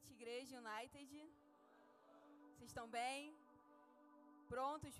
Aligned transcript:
noite, 0.00 0.12
Igreja 0.18 0.54
United. 0.62 1.12
Vocês 2.52 2.70
estão 2.70 2.86
bem? 2.88 3.34
Prontos 4.48 4.94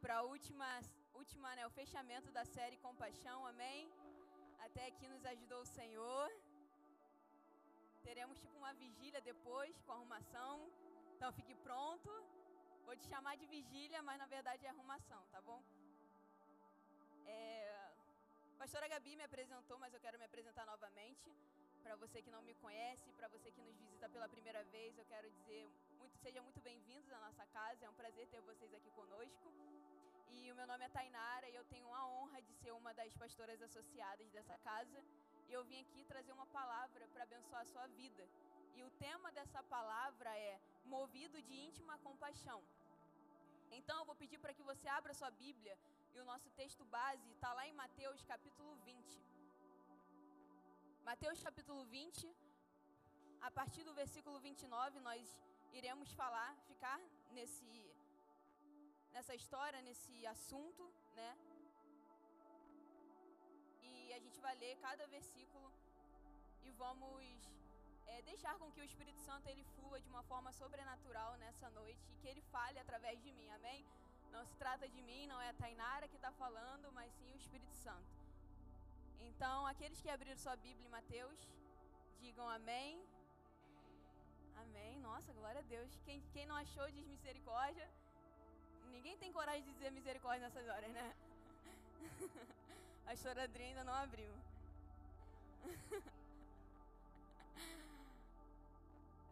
para 0.00 0.16
a 0.18 0.22
última, 0.22 0.68
última 1.14 1.54
né, 1.56 1.66
o 1.66 1.70
fechamento 1.70 2.30
da 2.30 2.44
série 2.44 2.76
Compaixão, 2.86 3.46
amém? 3.46 3.90
Até 4.66 4.86
aqui 4.86 5.06
nos 5.08 5.24
ajudou 5.32 5.60
o 5.62 5.72
Senhor. 5.78 6.28
Teremos 8.02 8.38
tipo 8.40 8.56
uma 8.56 8.72
vigília 8.74 9.20
depois 9.20 9.80
com 9.82 9.92
arrumação. 9.92 10.54
Então 11.14 11.32
fique 11.32 11.54
pronto. 11.54 12.10
Vou 12.86 12.96
te 12.96 13.06
chamar 13.12 13.36
de 13.36 13.46
vigília, 13.46 14.02
mas 14.02 14.18
na 14.18 14.26
verdade 14.26 14.66
é 14.66 14.70
arrumação, 14.70 15.22
tá 15.30 15.40
bom? 15.40 15.62
É... 17.26 17.38
A 18.54 18.58
pastora 18.58 18.88
Gabi 18.88 19.16
me 19.16 19.24
apresentou, 19.24 19.78
mas 19.78 19.92
eu 19.94 20.00
quero 20.00 20.18
me 20.18 20.24
apresentar 20.24 20.64
novamente. 20.66 21.30
Para 21.82 21.96
você 21.96 22.22
que 22.22 22.30
não 22.30 22.42
me 22.42 22.54
conhece, 22.54 23.12
para 23.18 23.28
você 23.28 23.50
que 23.50 23.60
nos 23.60 23.76
visita 23.76 24.08
pela 24.08 24.28
primeira 24.28 24.62
vez, 24.74 24.96
eu 24.96 25.04
quero 25.04 25.28
dizer 25.30 25.68
muito, 25.98 26.16
sejam 26.18 26.42
muito 26.44 26.60
bem-vindos 26.60 27.12
à 27.12 27.18
nossa 27.18 27.44
casa. 27.46 27.84
É 27.84 27.90
um 27.90 27.94
prazer 27.94 28.26
ter 28.28 28.40
vocês 28.40 28.72
aqui 28.72 28.90
conosco. 28.90 29.48
E 30.30 30.50
o 30.52 30.54
meu 30.54 30.66
nome 30.66 30.84
é 30.84 30.88
Tainara 30.88 31.48
e 31.50 31.56
eu 31.56 31.64
tenho 31.64 31.92
a 31.92 32.06
honra 32.06 32.40
de 32.40 32.54
ser 32.54 32.72
uma 32.72 32.94
das 32.94 33.12
pastoras 33.14 33.60
associadas 33.60 34.30
dessa 34.30 34.56
casa. 34.58 35.02
E 35.48 35.52
eu 35.52 35.64
vim 35.64 35.80
aqui 35.80 36.04
trazer 36.04 36.32
uma 36.32 36.46
palavra 36.46 37.06
para 37.08 37.24
abençoar 37.24 37.62
a 37.62 37.70
sua 37.74 37.86
vida. 37.88 38.28
E 38.76 38.82
o 38.84 38.90
tema 38.92 39.32
dessa 39.32 39.62
palavra 39.64 40.30
é 40.38 40.60
movido 40.84 41.42
de 41.42 41.54
íntima 41.68 41.98
compaixão. 41.98 42.62
Então 43.72 43.98
eu 43.98 44.04
vou 44.04 44.14
pedir 44.14 44.38
para 44.38 44.54
que 44.54 44.62
você 44.62 44.86
abra 44.88 45.12
sua 45.14 45.30
Bíblia 45.30 45.76
e 46.14 46.20
o 46.20 46.24
nosso 46.24 46.48
texto 46.50 46.84
base 46.84 47.28
está 47.32 47.52
lá 47.52 47.66
em 47.66 47.72
Mateus 47.72 48.22
capítulo 48.22 48.74
20. 48.84 49.41
Mateus 51.08 51.42
capítulo 51.42 51.84
20, 51.84 52.32
a 53.40 53.50
partir 53.50 53.82
do 53.82 53.92
versículo 53.92 54.38
29, 54.38 55.00
nós 55.00 55.24
iremos 55.72 56.12
falar, 56.12 56.50
ficar 56.68 56.98
nesse 57.36 57.70
nessa 59.14 59.34
história, 59.34 59.82
nesse 59.82 60.14
assunto, 60.34 60.84
né? 61.16 61.30
E 63.82 64.12
a 64.14 64.20
gente 64.20 64.38
vai 64.46 64.54
ler 64.62 64.76
cada 64.86 65.04
versículo 65.08 65.72
e 66.62 66.70
vamos 66.84 67.50
é, 68.06 68.22
deixar 68.22 68.56
com 68.60 68.70
que 68.70 68.80
o 68.80 68.88
Espírito 68.90 69.20
Santo 69.28 69.48
ele 69.48 69.64
flua 69.74 70.00
de 70.00 70.08
uma 70.08 70.22
forma 70.22 70.52
sobrenatural 70.52 71.36
nessa 71.44 71.68
noite 71.70 72.06
e 72.12 72.16
que 72.20 72.28
ele 72.28 72.44
fale 72.54 72.78
através 72.78 73.20
de 73.20 73.32
mim, 73.32 73.50
amém? 73.58 73.84
Não 74.30 74.44
se 74.46 74.56
trata 74.56 74.88
de 74.88 75.02
mim, 75.02 75.26
não 75.26 75.40
é 75.40 75.48
a 75.50 75.60
Tainara 75.64 76.06
que 76.06 76.20
está 76.22 76.32
falando, 76.44 76.92
mas 76.92 77.12
sim 77.14 77.30
o 77.32 77.36
Espírito 77.44 77.74
Santo. 77.74 78.21
Então, 79.28 79.66
aqueles 79.66 80.00
que 80.02 80.10
abriram 80.10 80.36
sua 80.36 80.56
Bíblia 80.56 80.86
em 80.86 80.90
Mateus, 80.98 81.38
digam 82.20 82.48
amém. 82.48 82.92
Amém. 84.62 84.92
Nossa, 85.00 85.32
glória 85.32 85.60
a 85.60 85.68
Deus. 85.74 85.90
Quem, 86.04 86.22
quem 86.32 86.46
não 86.46 86.56
achou, 86.56 86.90
diz 86.90 87.06
misericórdia. 87.06 87.88
Ninguém 88.90 89.16
tem 89.18 89.32
coragem 89.32 89.64
de 89.64 89.72
dizer 89.72 89.90
misericórdia 89.90 90.46
nessas 90.46 90.68
horas, 90.68 90.90
né? 90.92 91.14
A 93.06 93.12
Adri 93.42 93.64
ainda 93.64 93.84
não 93.84 93.94
abriu. 93.94 94.32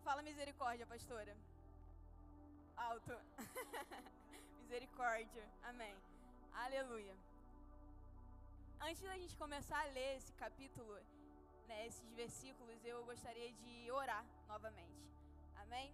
Fala 0.05 0.23
misericórdia, 0.23 0.87
pastora. 0.87 1.37
Alto. 2.77 3.17
misericórdia. 4.61 5.49
Amém. 5.63 5.97
Aleluia. 6.53 7.15
Antes 8.83 9.03
da 9.03 9.17
gente 9.19 9.37
começar 9.37 9.79
a 9.79 9.91
ler 9.97 10.17
esse 10.17 10.33
capítulo, 10.33 10.95
né, 11.69 11.87
esses 11.87 12.11
versículos, 12.15 12.83
eu 12.83 13.05
gostaria 13.05 13.53
de 13.53 13.93
orar 13.93 14.25
novamente. 14.49 15.03
Amém? 15.63 15.93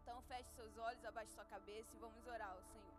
Então 0.00 0.20
feche 0.22 0.50
seus 0.54 0.76
olhos, 0.78 1.04
abaixe 1.04 1.32
sua 1.32 1.44
cabeça 1.44 1.94
e 1.94 1.98
vamos 1.98 2.26
orar 2.26 2.50
ao 2.50 2.62
Senhor. 2.62 2.94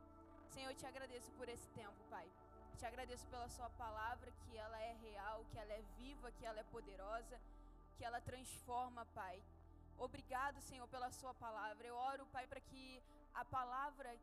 Senhor, 0.54 0.70
eu 0.70 0.76
te 0.76 0.86
agradeço 0.86 1.32
por 1.32 1.50
esse 1.50 1.68
tempo, 1.70 1.98
Pai. 2.10 2.28
Te 2.78 2.86
agradeço 2.86 3.26
pela 3.28 3.50
sua 3.50 3.70
palavra, 3.72 4.32
que 4.44 4.58
ela 4.58 4.80
é 4.80 4.94
real, 5.08 5.44
que 5.52 5.58
ela 5.58 5.74
é 5.74 5.82
viva, 5.98 6.32
que 6.32 6.46
ela 6.46 6.60
é 6.60 6.64
poderosa, 6.76 7.42
que 7.98 8.06
ela 8.06 8.22
transforma, 8.22 9.06
Pai. 9.08 9.42
Obrigado, 9.98 10.62
Senhor, 10.62 10.88
pela 10.88 11.10
sua 11.12 11.34
palavra. 11.34 11.88
Eu 11.88 11.96
oro, 11.96 12.28
Pai, 12.28 12.46
para 12.46 12.62
que 12.62 13.02
a 13.34 13.44
palavra 13.44 14.16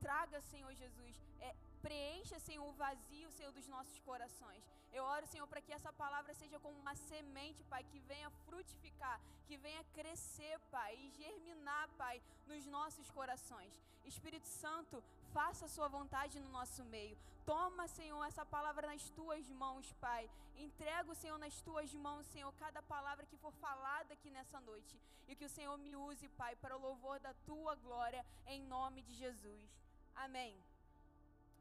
traga, 0.00 0.40
Senhor 0.42 0.72
Jesus, 0.74 1.16
é, 1.40 1.54
Preencha, 1.86 2.38
Senhor, 2.38 2.66
o 2.68 2.72
vazio, 2.72 3.30
Senhor, 3.30 3.52
dos 3.52 3.68
nossos 3.68 3.98
corações. 4.00 4.62
Eu 4.92 5.04
oro, 5.04 5.26
Senhor, 5.26 5.46
para 5.46 5.60
que 5.60 5.72
essa 5.72 5.92
palavra 5.92 6.32
seja 6.34 6.58
como 6.58 6.78
uma 6.78 6.94
semente, 6.94 7.62
Pai, 7.64 7.82
que 7.84 8.00
venha 8.00 8.30
frutificar, 8.46 9.20
que 9.46 9.56
venha 9.56 9.84
crescer, 9.98 10.58
Pai, 10.70 10.94
e 10.96 11.10
germinar, 11.10 11.88
Pai, 12.02 12.22
nos 12.46 12.64
nossos 12.66 13.10
corações. 13.10 13.72
Espírito 14.04 14.46
Santo, 14.46 15.02
faça 15.32 15.66
a 15.66 15.68
sua 15.68 15.88
vontade 15.88 16.40
no 16.40 16.48
nosso 16.48 16.82
meio. 16.84 17.16
Toma, 17.44 17.86
Senhor, 17.88 18.22
essa 18.24 18.44
palavra 18.44 18.86
nas 18.86 19.08
tuas 19.10 19.48
mãos, 19.50 19.92
Pai. 20.00 20.28
Entrega, 20.56 21.14
Senhor, 21.14 21.38
nas 21.38 21.60
tuas 21.60 21.94
mãos, 21.94 22.26
Senhor, 22.26 22.52
cada 22.64 22.82
palavra 22.82 23.26
que 23.26 23.36
for 23.36 23.52
falada 23.52 24.12
aqui 24.14 24.30
nessa 24.30 24.60
noite. 24.60 24.98
E 25.28 25.36
que 25.36 25.44
o 25.44 25.54
Senhor 25.56 25.76
me 25.78 25.94
use, 25.94 26.28
Pai, 26.40 26.56
para 26.56 26.76
o 26.76 26.80
louvor 26.80 27.18
da 27.20 27.32
tua 27.46 27.74
glória, 27.76 28.24
em 28.46 28.62
nome 28.62 29.02
de 29.02 29.14
Jesus. 29.14 29.68
Amém. 30.14 30.52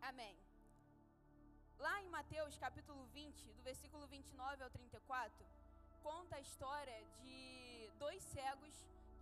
Amém. 0.01 0.35
Lá 1.79 2.01
em 2.01 2.09
Mateus 2.09 2.57
capítulo 2.57 3.05
20, 3.13 3.53
do 3.53 3.63
versículo 3.63 4.07
29 4.07 4.63
ao 4.63 4.69
34, 4.69 5.45
conta 6.01 6.35
a 6.35 6.39
história 6.39 6.97
de 7.21 7.89
dois 7.99 8.23
cegos 8.23 8.73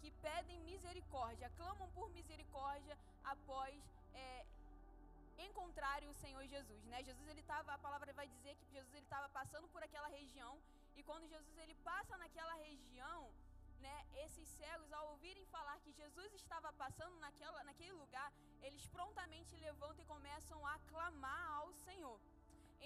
que 0.01 0.11
pedem 0.21 0.59
misericórdia, 0.61 1.49
clamam 1.57 1.89
por 1.91 2.09
misericórdia 2.11 2.97
após 3.23 3.75
é, 4.13 4.45
encontrarem 5.37 6.09
o 6.09 6.13
Senhor 6.13 6.45
Jesus, 6.47 6.83
né? 6.85 7.03
Jesus 7.03 7.27
ele 7.27 7.41
estava, 7.41 7.73
a 7.73 7.77
palavra 7.77 8.13
vai 8.13 8.27
dizer 8.27 8.55
que 8.55 8.71
Jesus 8.71 8.93
ele 8.93 9.05
estava 9.05 9.27
passando 9.29 9.67
por 9.69 9.81
aquela 9.83 10.07
região 10.07 10.59
e 10.95 11.03
quando 11.03 11.27
Jesus 11.27 11.57
ele 11.57 11.75
passa 11.83 12.15
naquela 12.17 12.53
região, 12.55 13.31
né, 13.85 13.97
esses 14.23 14.47
cegos, 14.59 14.91
ao 14.97 15.05
ouvirem 15.13 15.45
falar 15.55 15.77
que 15.83 15.91
Jesus 16.01 16.29
estava 16.41 16.69
passando 16.83 17.15
naquela, 17.25 17.63
naquele 17.69 17.93
lugar, 18.03 18.29
eles 18.67 18.85
prontamente 18.95 19.55
levantam 19.67 20.03
e 20.03 20.11
começam 20.15 20.59
a 20.73 20.75
clamar 20.91 21.45
ao 21.59 21.67
Senhor. 21.87 22.19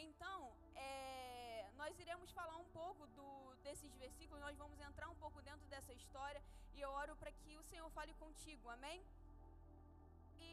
Então, 0.08 0.38
é, 0.76 1.70
nós 1.82 1.94
iremos 2.04 2.32
falar 2.40 2.58
um 2.58 2.70
pouco 2.80 3.06
do, 3.18 3.30
desses 3.68 3.94
versículos, 4.04 4.42
nós 4.48 4.58
vamos 4.58 4.80
entrar 4.80 5.09
um 5.09 5.20
pouco 5.24 5.42
dentro 5.42 5.66
dessa 5.74 5.94
história 5.94 6.42
e 6.76 6.82
eu 6.82 6.92
oro 7.04 7.16
para 7.22 7.32
que 7.40 7.58
o 7.58 7.64
Senhor 7.72 7.90
fale 7.98 8.14
contigo, 8.24 8.70
amém? 8.70 9.00
E 10.40 10.52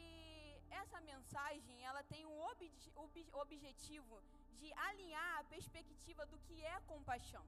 essa 0.83 1.01
mensagem, 1.12 1.85
ela 1.85 2.03
tem 2.12 2.25
o 2.25 2.35
ob, 2.51 2.73
ob, 2.97 3.27
objetivo 3.45 4.21
de 4.61 4.73
alinhar 4.89 5.39
a 5.41 5.45
perspectiva 5.45 6.25
do 6.27 6.39
que 6.47 6.56
é 6.65 6.81
compaixão. 6.93 7.45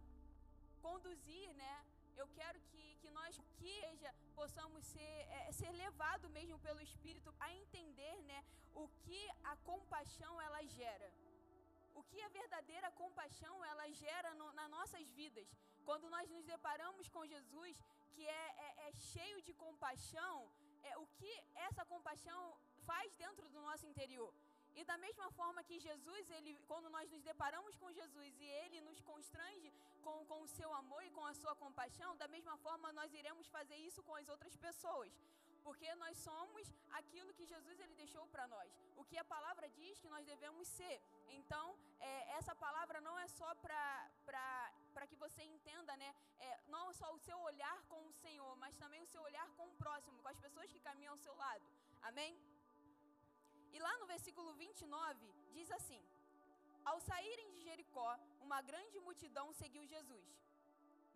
Conduzir, 0.82 1.48
né, 1.54 1.74
eu 2.16 2.26
quero 2.38 2.60
que, 2.70 2.84
que 3.08 3.14
nós, 3.14 3.40
que 3.58 3.74
possamos 4.34 4.84
ser, 4.84 5.14
é, 5.38 5.52
ser 5.52 5.70
levado 5.84 6.28
mesmo 6.28 6.58
pelo 6.66 6.80
Espírito 6.80 7.34
a 7.40 7.48
entender 7.60 8.16
né, 8.30 8.44
o 8.74 8.86
que 9.04 9.22
a 9.52 9.56
compaixão 9.70 10.40
ela 10.46 10.62
gera. 10.78 11.10
O 11.94 12.02
que 12.10 12.20
a 12.22 12.28
verdadeira 12.28 12.90
compaixão 12.92 13.64
ela 13.64 13.86
gera 14.02 14.34
no, 14.34 14.52
nas 14.52 14.70
nossas 14.70 15.08
vidas. 15.20 15.48
Quando 15.84 16.10
nós 16.10 16.28
nos 16.28 16.44
deparamos 16.44 17.08
com 17.08 17.26
Jesus, 17.26 17.74
que 18.14 18.26
é, 18.26 18.46
é, 18.66 18.88
é 18.88 18.92
cheio 19.12 19.40
de 19.42 19.54
compaixão, 19.54 20.36
é, 20.82 20.96
o 20.98 21.06
que 21.18 21.32
essa 21.68 21.84
compaixão 21.86 22.40
faz 22.88 23.12
dentro 23.14 23.48
do 23.48 23.60
nosso 23.68 23.86
interior. 23.86 24.32
E 24.78 24.84
da 24.90 24.96
mesma 25.04 25.28
forma 25.38 25.60
que 25.68 25.76
Jesus, 25.86 26.30
ele, 26.36 26.52
quando 26.70 26.88
nós 26.96 27.10
nos 27.14 27.22
deparamos 27.30 27.74
com 27.80 27.96
Jesus 28.00 28.32
e 28.44 28.48
ele 28.60 28.80
nos 28.88 29.00
constrange 29.00 29.68
com, 30.04 30.24
com 30.30 30.38
o 30.42 30.50
seu 30.56 30.72
amor 30.72 31.02
e 31.04 31.10
com 31.16 31.24
a 31.30 31.34
sua 31.34 31.54
compaixão, 31.64 32.16
da 32.16 32.28
mesma 32.34 32.56
forma 32.58 32.92
nós 32.92 33.12
iremos 33.20 33.48
fazer 33.56 33.78
isso 33.88 34.04
com 34.08 34.14
as 34.20 34.28
outras 34.34 34.56
pessoas. 34.66 35.12
Porque 35.64 35.88
nós 35.96 36.16
somos 36.18 36.72
aquilo 36.98 37.34
que 37.34 37.44
Jesus 37.44 37.80
ele 37.80 37.94
deixou 38.02 38.24
para 38.28 38.46
nós. 38.46 38.70
O 38.96 39.04
que 39.04 39.18
a 39.18 39.24
palavra 39.24 39.68
diz 39.80 39.98
que 39.98 40.08
nós 40.14 40.24
devemos 40.24 40.68
ser. 40.68 40.96
Então, 41.38 41.76
é, 41.98 42.36
essa 42.38 42.54
palavra 42.54 43.00
não 43.00 43.18
é 43.18 43.26
só 43.26 43.50
para 43.56 45.06
que 45.08 45.16
você 45.16 45.42
entenda, 45.42 45.96
né? 45.96 46.14
É, 46.38 46.60
não 46.68 46.92
só 46.92 47.12
o 47.12 47.18
seu 47.18 47.38
olhar 47.50 47.82
com 47.90 48.00
o 48.06 48.12
Senhor, 48.12 48.56
mas 48.56 48.76
também 48.76 49.02
o 49.02 49.10
seu 49.14 49.22
olhar 49.22 49.48
com 49.56 49.66
o 49.66 49.76
próximo, 49.82 50.22
com 50.22 50.28
as 50.28 50.38
pessoas 50.38 50.72
que 50.72 50.86
caminham 50.88 51.14
ao 51.14 51.18
seu 51.26 51.34
lado. 51.34 51.66
Amém? 52.02 52.38
E 53.74 53.78
lá 53.86 53.92
no 53.98 54.06
versículo 54.06 54.52
29 54.54 55.32
diz 55.56 55.70
assim: 55.78 56.02
Ao 56.84 56.98
saírem 57.08 57.50
de 57.54 57.60
Jericó, 57.68 58.10
uma 58.46 58.60
grande 58.70 58.98
multidão 59.06 59.46
seguiu 59.52 59.84
Jesus. 59.94 60.28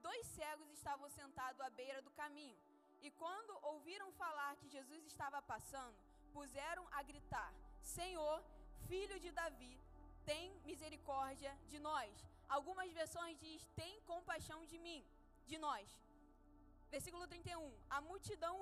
Dois 0.07 0.27
cegos 0.37 0.71
estavam 0.71 1.09
sentados 1.19 1.61
à 1.61 1.71
beira 1.81 2.01
do 2.03 2.13
caminho, 2.23 2.59
e 3.07 3.11
quando 3.23 3.59
ouviram 3.73 4.11
falar 4.23 4.57
que 4.57 4.73
Jesus 4.77 5.05
estava 5.05 5.41
passando, 5.53 5.97
puseram 6.33 6.85
a 6.99 7.03
gritar: 7.11 7.53
Senhor, 7.97 8.37
filho 8.89 9.19
de 9.25 9.31
Davi, 9.41 9.75
tem 10.31 10.45
misericórdia 10.71 11.53
de 11.73 11.79
nós. 11.79 12.13
Algumas 12.49 12.91
versões 13.01 13.39
diz: 13.45 13.67
tem 13.81 14.01
compaixão 14.13 14.61
de 14.73 14.79
mim, 14.87 15.03
de 15.47 15.59
nós. 15.59 15.89
Versículo 16.95 17.27
31. 17.27 17.73
A 17.97 18.01
multidão 18.09 18.55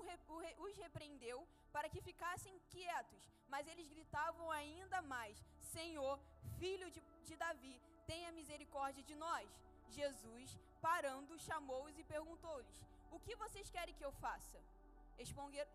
os 0.67 0.77
repreendeu 0.85 1.39
para 1.75 1.89
que 1.93 2.01
ficassem 2.09 2.61
quietos, 2.75 3.23
mas 3.49 3.67
eles 3.67 3.89
gritavam 3.95 4.51
ainda 4.51 5.01
mais: 5.03 5.37
Senhor, 5.77 6.19
filho 6.59 6.91
de, 6.91 7.01
de 7.29 7.37
Davi, 7.37 7.81
tenha 8.07 8.33
misericórdia 8.33 9.03
de 9.11 9.15
nós. 9.15 9.49
Jesus, 9.89 10.59
parando, 10.81 11.39
chamou-os 11.39 11.99
e 11.99 12.05
perguntou-lhes: 12.05 12.79
O 13.11 13.19
que 13.21 13.35
vocês 13.37 13.71
querem 13.71 13.95
que 13.95 14.05
eu 14.05 14.13
faça? 14.13 14.61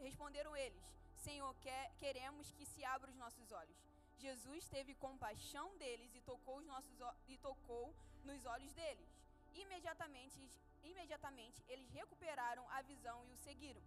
Responderam 0.08 0.56
eles: 0.56 0.84
Senhor, 1.26 1.54
quer, 1.66 1.92
queremos 1.98 2.52
que 2.52 2.66
se 2.66 2.84
abra 2.84 3.10
os 3.10 3.18
nossos 3.24 3.52
olhos. 3.52 3.78
Jesus 4.18 4.68
teve 4.68 4.96
compaixão 4.96 5.68
deles 5.78 6.14
e 6.16 6.22
tocou, 6.22 6.58
os 6.58 6.66
nossos, 6.66 6.98
e 7.28 7.38
tocou 7.38 7.94
nos 8.24 8.46
olhos 8.46 8.74
deles. 8.74 9.10
Imediatamente, 9.54 10.40
imediatamente 10.84 11.64
eles 11.68 11.90
recuperaram 11.90 12.66
a 12.70 12.82
visão 12.82 13.26
e 13.26 13.32
o 13.34 13.38
seguiram. 13.38 13.82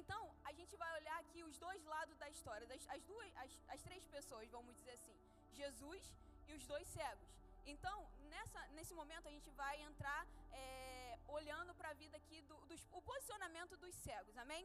Então, 0.00 0.22
a 0.48 0.52
gente 0.58 0.74
vai 0.82 0.90
olhar 0.98 1.18
aqui 1.20 1.42
os 1.48 1.56
dois 1.66 1.82
lados 1.94 2.16
da 2.22 2.28
história, 2.34 2.66
das, 2.72 2.82
as, 2.94 3.02
duas, 3.10 3.28
as, 3.42 3.50
as 3.74 3.82
três 3.86 4.04
pessoas, 4.16 4.50
vamos 4.56 4.74
dizer 4.78 4.94
assim, 4.98 5.16
Jesus 5.60 6.02
e 6.48 6.52
os 6.58 6.64
dois 6.72 6.86
cegos. 6.96 7.30
Então, 7.72 7.96
nessa, 8.32 8.60
nesse 8.76 8.94
momento, 9.00 9.26
a 9.26 9.34
gente 9.36 9.50
vai 9.62 9.74
entrar 9.88 10.26
é, 10.52 11.18
olhando 11.38 11.74
para 11.78 11.90
a 11.90 11.98
vida 12.02 12.16
aqui, 12.16 12.40
do, 12.42 12.56
dos, 12.70 12.82
o 12.92 13.00
posicionamento 13.10 13.74
dos 13.84 13.94
cegos, 14.06 14.36
amém? 14.44 14.64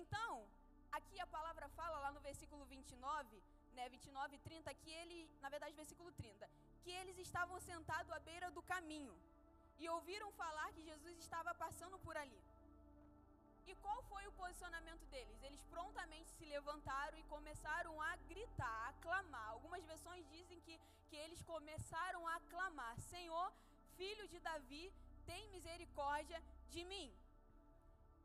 Então, 0.00 0.32
aqui 0.98 1.18
a 1.20 1.26
palavra 1.36 1.68
fala 1.80 1.98
lá 2.04 2.10
no 2.16 2.20
versículo 2.28 2.64
29, 2.64 3.42
né, 3.74 3.88
29 3.88 4.36
e 4.36 4.38
30, 4.40 4.74
que 4.74 4.90
ele, 4.90 5.18
na 5.40 5.48
verdade, 5.48 5.82
versículo 5.84 6.10
30, 6.12 6.50
que 6.82 6.90
eles 6.90 7.16
estavam 7.18 7.58
sentados 7.60 8.10
à 8.10 8.20
beira 8.30 8.50
do 8.50 8.62
caminho 8.74 9.16
e 9.78 9.88
ouviram 9.88 10.30
falar 10.32 10.72
que 10.72 10.82
Jesus 10.82 11.16
estava 11.18 11.54
passando 11.54 11.98
por 12.00 12.16
ali. 12.16 12.40
E 13.70 13.74
qual 13.82 13.98
foi 14.10 14.22
o 14.26 14.32
posicionamento 14.32 15.04
deles? 15.12 15.42
Eles 15.48 15.62
prontamente 15.74 16.30
se 16.36 16.44
levantaram 16.54 17.16
e 17.18 17.28
começaram 17.34 17.92
a 18.08 18.16
gritar, 18.30 18.78
a 18.88 18.92
clamar. 19.04 19.48
Algumas 19.50 19.84
versões 19.90 20.28
dizem 20.34 20.58
que, 20.66 20.74
que 21.08 21.16
eles 21.24 21.40
começaram 21.52 22.22
a 22.34 22.36
clamar: 22.52 22.94
Senhor, 23.12 23.48
filho 23.98 24.26
de 24.32 24.40
Davi, 24.48 24.84
tem 25.30 25.48
misericórdia 25.56 26.42
de 26.74 26.82
mim. 26.92 27.08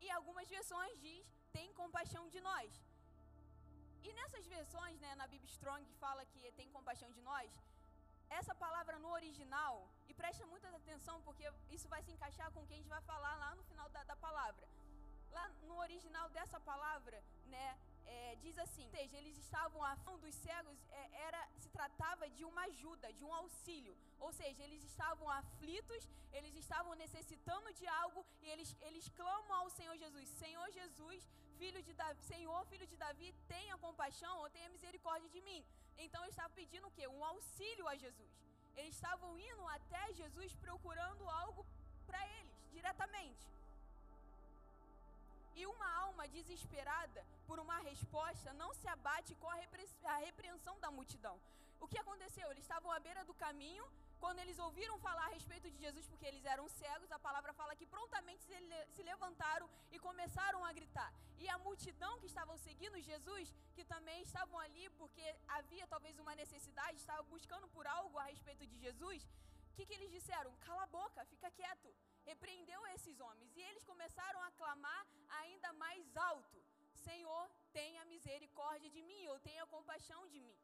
E 0.01 0.09
algumas 0.17 0.47
versões 0.55 0.99
diz: 1.07 1.25
tem 1.57 1.77
compaixão 1.81 2.25
de 2.35 2.41
nós. 2.49 2.71
E 4.07 4.11
nessas 4.13 4.47
versões, 4.55 4.97
né, 5.05 5.13
na 5.21 5.27
Bíblia 5.33 5.51
Strong, 5.57 5.85
fala 6.05 6.25
que 6.31 6.51
tem 6.53 6.75
compaixão 6.77 7.11
de 7.11 7.21
nós, 7.29 7.51
essa 8.39 8.55
palavra 8.63 8.97
no 9.03 9.11
original, 9.19 9.75
e 10.09 10.13
presta 10.21 10.45
muita 10.53 10.67
atenção 10.81 11.21
porque 11.21 11.45
isso 11.69 11.87
vai 11.93 12.01
se 12.03 12.11
encaixar 12.11 12.51
com 12.51 12.61
o 12.61 12.67
que 12.67 12.73
a 12.73 12.77
gente 12.77 12.95
vai 12.95 13.01
falar 13.01 13.35
lá 13.43 13.51
no 13.59 13.63
final 13.71 13.87
da, 13.89 14.03
da 14.11 14.15
palavra. 14.27 14.67
Lá 15.37 15.45
no 15.67 15.75
original 15.85 16.27
dessa 16.37 16.59
palavra, 16.71 17.17
né, 17.53 17.67
é, 18.05 18.35
diz 18.43 18.57
assim, 18.65 18.85
ou 18.85 18.91
seja, 18.97 19.17
eles 19.17 19.37
estavam 19.37 19.81
fão 20.03 20.17
dos 20.23 20.35
cegos, 20.35 20.77
é, 20.89 21.03
era 21.27 21.41
se 21.61 21.69
tratava 21.69 22.29
de 22.37 22.43
uma 22.49 22.61
ajuda, 22.71 23.11
de 23.13 23.23
um 23.27 23.33
auxílio. 23.41 23.95
Ou 24.19 24.31
seja, 24.39 24.63
eles 24.63 24.83
estavam 24.91 25.29
aflitos, 25.29 26.07
eles 26.31 26.55
estavam 26.63 26.93
necessitando 26.95 27.73
de 27.79 27.87
algo 27.87 28.25
e 28.41 28.49
eles, 28.53 28.69
eles 28.81 29.07
clamam 29.19 29.53
ao 29.61 29.69
Senhor 29.69 29.95
Jesus: 30.03 30.29
Senhor 30.43 30.67
Jesus, 30.71 31.21
filho 31.57 31.81
de 31.87 31.93
Davi, 31.93 32.21
Senhor, 32.33 32.65
filho 32.71 32.87
de 32.87 32.97
Davi, 33.05 33.33
tenha 33.47 33.77
compaixão 33.77 34.33
ou 34.41 34.49
tenha 34.49 34.69
misericórdia 34.69 35.29
de 35.29 35.41
mim. 35.41 35.61
Então 35.97 36.21
eles 36.23 36.35
estavam 36.35 36.55
pedindo 36.61 36.87
o 36.87 36.91
quê? 36.91 37.07
Um 37.07 37.23
auxílio 37.33 37.87
a 37.87 37.95
Jesus. 37.95 38.33
Eles 38.75 38.93
estavam 38.95 39.37
indo 39.39 39.67
até 39.79 40.13
Jesus 40.13 40.53
procurando 40.65 41.29
algo 41.29 41.65
para 42.05 42.21
eles, 42.37 42.55
diretamente. 42.71 43.45
E 45.59 45.65
uma 45.73 45.89
alma 46.05 46.27
desesperada 46.27 47.21
por 47.47 47.59
uma 47.65 47.77
resposta 47.89 48.53
não 48.61 48.71
se 48.73 48.87
abate 48.95 49.33
com 49.35 49.49
a 49.49 50.17
repreensão 50.27 50.79
da 50.79 50.91
multidão. 50.91 51.37
O 51.79 51.87
que 51.87 51.99
aconteceu? 51.99 52.49
Eles 52.49 52.63
estavam 52.63 52.91
à 52.91 52.99
beira 52.99 53.23
do 53.29 53.33
caminho, 53.33 53.85
quando 54.23 54.39
eles 54.39 54.57
ouviram 54.67 54.97
falar 54.99 55.25
a 55.25 55.33
respeito 55.37 55.69
de 55.69 55.77
Jesus, 55.77 56.05
porque 56.07 56.25
eles 56.25 56.45
eram 56.53 56.67
cegos, 56.67 57.11
a 57.11 57.19
palavra 57.19 57.53
fala 57.53 57.75
que 57.75 57.85
prontamente 57.85 58.43
se 58.95 59.03
levantaram 59.03 59.69
e 59.91 59.99
começaram 59.99 60.63
a 60.65 60.71
gritar. 60.71 61.11
E 61.37 61.47
a 61.49 61.57
multidão 61.59 62.17
que 62.19 62.25
estavam 62.31 62.57
seguindo 62.57 62.99
Jesus, 63.09 63.53
que 63.75 63.83
também 63.93 64.21
estavam 64.23 64.57
ali 64.59 64.89
porque 65.01 65.25
havia 65.47 65.85
talvez 65.87 66.17
uma 66.17 66.35
necessidade, 66.35 66.97
estavam 66.97 67.25
buscando 67.25 67.67
por 67.75 67.85
algo 67.85 68.17
a 68.17 68.25
respeito 68.33 68.65
de 68.65 68.77
Jesus, 68.85 69.21
o 69.71 69.75
que, 69.75 69.85
que 69.85 69.93
eles 69.93 70.11
disseram? 70.17 70.51
Cala 70.65 70.83
a 70.83 70.93
boca, 70.99 71.25
fica 71.25 71.51
quieto. 71.51 71.93
Repreendeu 72.31 72.81
esses 72.93 73.19
homens 73.25 73.55
e 73.55 73.61
eles 73.69 73.83
começaram 73.91 74.41
a 74.43 74.51
clamar 74.59 75.03
ainda 75.41 75.71
mais 75.83 76.05
alto: 76.31 76.57
Senhor, 77.07 77.45
tenha 77.79 78.05
misericórdia 78.13 78.89
de 78.95 79.01
mim, 79.09 79.27
ou 79.31 79.39
tenha 79.49 79.65
compaixão 79.75 80.21
de 80.33 80.39
mim. 80.45 80.57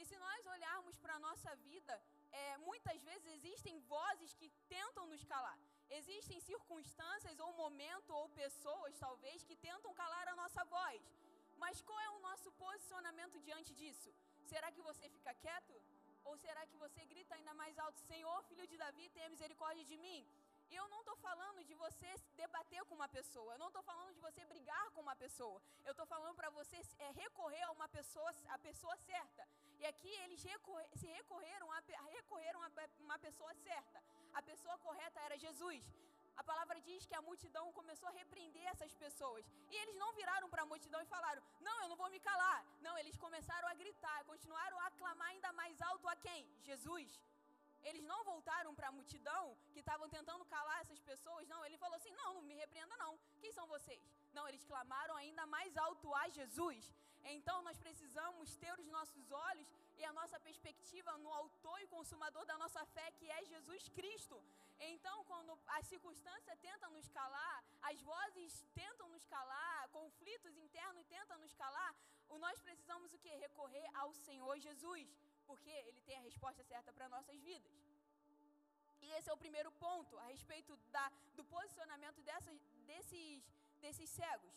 E 0.00 0.04
se 0.10 0.16
nós 0.24 0.46
olharmos 0.54 0.96
para 1.02 1.14
a 1.16 1.24
nossa 1.28 1.52
vida, 1.68 1.94
é, 2.30 2.56
muitas 2.58 3.02
vezes 3.08 3.26
existem 3.36 3.80
vozes 3.94 4.32
que 4.40 4.48
tentam 4.74 5.06
nos 5.12 5.24
calar. 5.32 5.58
Existem 5.98 6.38
circunstâncias 6.40 7.40
ou 7.44 7.52
momento 7.62 8.10
ou 8.20 8.28
pessoas, 8.42 8.98
talvez, 9.06 9.42
que 9.42 9.56
tentam 9.56 9.92
calar 10.02 10.28
a 10.28 10.36
nossa 10.42 10.64
voz. 10.76 11.02
Mas 11.56 11.80
qual 11.86 12.00
é 12.00 12.10
o 12.10 12.20
nosso 12.28 12.50
posicionamento 12.64 13.40
diante 13.40 13.74
disso? 13.74 14.10
Será 14.52 14.70
que 14.70 14.82
você 14.82 15.08
fica 15.08 15.34
quieto? 15.34 15.74
Ou 16.28 16.36
será 16.44 16.62
que 16.70 16.76
você 16.84 17.02
grita 17.12 17.34
ainda 17.34 17.54
mais 17.62 17.78
alto: 17.84 17.98
Senhor, 18.12 18.36
filho 18.50 18.66
de 18.66 18.76
Davi, 18.76 19.08
tenha 19.16 19.34
misericórdia 19.34 19.84
de 19.90 19.96
mim? 20.04 20.20
Eu 20.70 20.86
não 20.92 21.00
estou 21.00 21.16
falando 21.16 21.60
de 21.68 21.74
você 21.74 22.08
debater 22.36 22.84
com 22.84 22.94
uma 22.94 23.08
pessoa, 23.08 23.54
eu 23.54 23.58
não 23.58 23.68
estou 23.68 23.82
falando 23.82 24.12
de 24.12 24.20
você 24.20 24.44
brigar 24.44 24.90
com 24.90 25.00
uma 25.00 25.16
pessoa. 25.16 25.58
Eu 25.86 25.92
estou 25.92 26.06
falando 26.06 26.36
para 26.40 26.50
você 26.50 26.78
é, 26.98 27.10
recorrer 27.22 27.62
a 27.62 27.70
uma 27.70 27.88
pessoa, 27.88 28.30
a 28.56 28.58
pessoa 28.58 28.94
certa. 29.10 29.48
E 29.80 29.86
aqui 29.86 30.12
eles 30.24 30.42
recorre, 30.42 30.86
se 30.96 31.06
recorreram 31.06 31.72
a, 31.72 31.80
recorreram 32.18 32.62
a 32.62 32.70
uma 32.98 33.18
pessoa 33.18 33.54
certa. 33.54 34.02
A 34.34 34.42
pessoa 34.42 34.76
correta 34.78 35.20
era 35.20 35.38
Jesus. 35.38 35.82
A 36.40 36.42
palavra 36.50 36.80
diz 36.88 37.04
que 37.08 37.16
a 37.18 37.22
multidão 37.28 37.64
começou 37.78 38.08
a 38.08 38.16
repreender 38.20 38.66
essas 38.72 38.92
pessoas. 39.04 39.44
E 39.72 39.76
eles 39.82 39.96
não 40.02 40.10
viraram 40.18 40.48
para 40.52 40.62
a 40.62 40.70
multidão 40.72 41.00
e 41.02 41.12
falaram: 41.14 41.42
Não, 41.68 41.76
eu 41.82 41.88
não 41.92 41.96
vou 42.02 42.10
me 42.14 42.20
calar. 42.28 42.60
Não, 42.86 42.94
eles 43.00 43.16
começaram 43.24 43.66
a 43.68 43.74
gritar, 43.82 44.18
continuaram 44.32 44.78
a 44.86 44.90
clamar 45.00 45.28
ainda 45.32 45.50
mais 45.60 45.80
alto 45.90 46.06
a 46.08 46.16
quem? 46.26 46.42
Jesus. 46.70 47.10
Eles 47.88 48.04
não 48.10 48.20
voltaram 48.30 48.72
para 48.74 48.88
a 48.88 48.96
multidão 48.98 49.44
que 49.72 49.80
estavam 49.80 50.08
tentando 50.16 50.44
calar 50.54 50.78
essas 50.80 51.00
pessoas. 51.10 51.48
Não, 51.48 51.60
ele 51.66 51.82
falou 51.84 51.96
assim: 51.96 52.14
Não, 52.22 52.30
não 52.34 52.42
me 52.42 52.54
repreenda, 52.54 52.96
não. 53.04 53.12
Quem 53.40 53.52
são 53.58 53.66
vocês? 53.74 54.02
Não, 54.32 54.46
eles 54.48 54.64
clamaram 54.72 55.16
ainda 55.16 55.44
mais 55.56 55.76
alto 55.76 56.14
a 56.22 56.28
Jesus. 56.38 56.92
Então 57.36 57.62
nós 57.62 57.78
precisamos 57.86 58.56
ter 58.56 58.72
os 58.78 58.88
nossos 58.96 59.30
olhos 59.30 59.68
e 59.98 60.04
a 60.04 60.12
nossa 60.12 60.38
perspectiva 60.48 61.16
no 61.18 61.32
autor 61.32 61.78
e 61.82 61.86
consumador 61.96 62.44
da 62.46 62.56
nossa 62.62 62.84
fé, 62.96 63.06
que 63.18 63.30
é 63.30 63.44
Jesus 63.44 63.88
Cristo. 63.88 64.36
Então, 64.78 65.16
quando 65.24 65.58
a 65.66 65.82
circunstância 65.82 66.56
tenta 66.56 66.88
nos 66.96 67.08
calar, 67.08 67.64
as 67.90 68.00
vozes 68.00 68.64
tentam 68.74 69.08
nos 69.08 69.24
calar, 69.26 69.88
conflitos 69.88 70.56
internos 70.56 71.06
tentam 71.06 71.38
nos 71.38 71.54
calar, 71.54 71.92
nós 72.44 72.60
precisamos 72.60 73.12
o 73.12 73.18
que? 73.18 73.34
Recorrer 73.46 73.88
ao 73.94 74.12
Senhor 74.12 74.58
Jesus, 74.58 75.08
porque 75.46 75.70
Ele 75.88 76.00
tem 76.02 76.16
a 76.18 76.26
resposta 76.30 76.62
certa 76.62 76.92
para 76.92 77.08
nossas 77.08 77.40
vidas. 77.42 77.72
E 79.00 79.10
esse 79.16 79.28
é 79.30 79.32
o 79.32 79.42
primeiro 79.44 79.70
ponto 79.72 80.16
a 80.18 80.26
respeito 80.26 80.76
da, 80.96 81.10
do 81.34 81.44
posicionamento 81.44 82.20
dessas, 82.22 82.58
desses, 82.86 83.42
desses 83.80 84.08
cegos. 84.10 84.54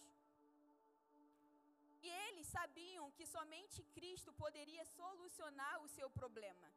E 2.01 2.09
eles 2.27 2.47
sabiam 2.47 3.11
que 3.11 3.25
somente 3.25 3.83
Cristo 3.95 4.31
poderia 4.33 4.83
solucionar 4.85 5.81
o 5.81 5.87
seu 5.87 6.09
problema. 6.09 6.67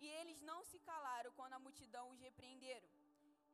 E 0.00 0.06
eles 0.20 0.40
não 0.42 0.62
se 0.70 0.78
calaram 0.80 1.32
quando 1.32 1.54
a 1.54 1.58
multidão 1.66 2.10
os 2.10 2.20
repreenderam. 2.20 2.88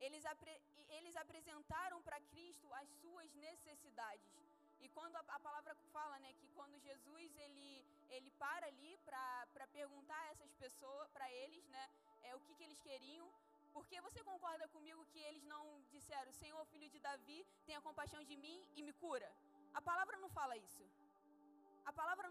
Eles, 0.00 0.24
apre 0.26 0.54
eles 0.98 1.14
apresentaram 1.16 2.02
para 2.02 2.20
Cristo 2.32 2.72
as 2.74 2.88
suas 3.00 3.32
necessidades. 3.34 4.32
E 4.80 4.88
quando 4.88 5.16
a, 5.16 5.24
a, 5.28 5.40
palavra 5.40 5.74
fala, 5.92 6.18
né, 6.18 6.32
que 6.34 6.48
quando 6.48 6.78
Jesus 6.78 7.36
ele, 7.44 7.68
ele 8.10 8.30
para 8.32 8.66
ali 8.66 8.98
para 9.06 9.66
perguntar 9.72 10.20
a 10.24 10.30
essas 10.32 10.52
pessoas, 10.64 11.08
para 11.10 11.30
eles, 11.32 11.64
né, 11.68 11.88
é, 12.22 12.34
o 12.34 12.40
que, 12.40 12.54
que 12.54 12.64
eles 12.64 12.80
queriam, 12.80 13.26
porque 13.72 14.00
você 14.00 14.22
concorda 14.22 14.68
comigo 14.68 15.06
que 15.06 15.20
eles 15.20 15.44
não 15.44 15.64
disseram, 15.90 16.32
Senhor, 16.32 16.62
filho 16.66 16.88
de 16.90 16.98
Davi, 16.98 17.46
tenha 17.64 17.80
compaixão 17.80 18.22
de 18.22 18.36
mim 18.36 18.58
e 18.76 18.82
me 18.82 18.92
cura? 18.92 19.30
A 19.72 19.80
palavra 19.80 20.16
não 20.18 20.28
fala 20.28 20.56
isso. 20.56 20.84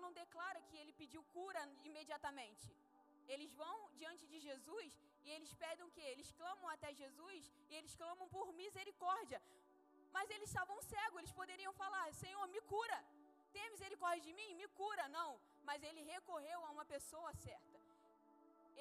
Não 0.04 0.12
declara 0.22 0.60
que 0.68 0.78
ele 0.82 0.94
pediu 1.02 1.24
cura 1.36 1.62
imediatamente. 1.90 2.68
Eles 3.34 3.52
vão 3.62 3.78
diante 4.02 4.26
de 4.32 4.40
Jesus 4.48 4.92
e 5.26 5.30
eles 5.36 5.52
pedem 5.64 5.86
o 5.86 5.92
quê? 5.98 6.08
Eles 6.14 6.32
clamam 6.40 6.68
até 6.76 6.90
Jesus 7.02 7.42
e 7.70 7.76
eles 7.80 7.94
clamam 8.02 8.28
por 8.36 8.48
misericórdia. 8.62 9.42
Mas 10.16 10.30
eles 10.36 10.50
estavam 10.50 10.78
cegos, 10.94 11.20
eles 11.20 11.36
poderiam 11.42 11.74
falar: 11.82 12.06
Senhor, 12.24 12.46
me 12.56 12.62
cura. 12.74 13.00
Tenha 13.54 13.70
misericórdia 13.76 14.24
de 14.28 14.34
mim, 14.40 14.52
me 14.62 14.68
cura. 14.80 15.06
Não, 15.18 15.30
mas 15.70 15.82
ele 15.90 16.04
recorreu 16.16 16.60
a 16.66 16.72
uma 16.76 16.86
pessoa 16.94 17.32
certa. 17.46 17.80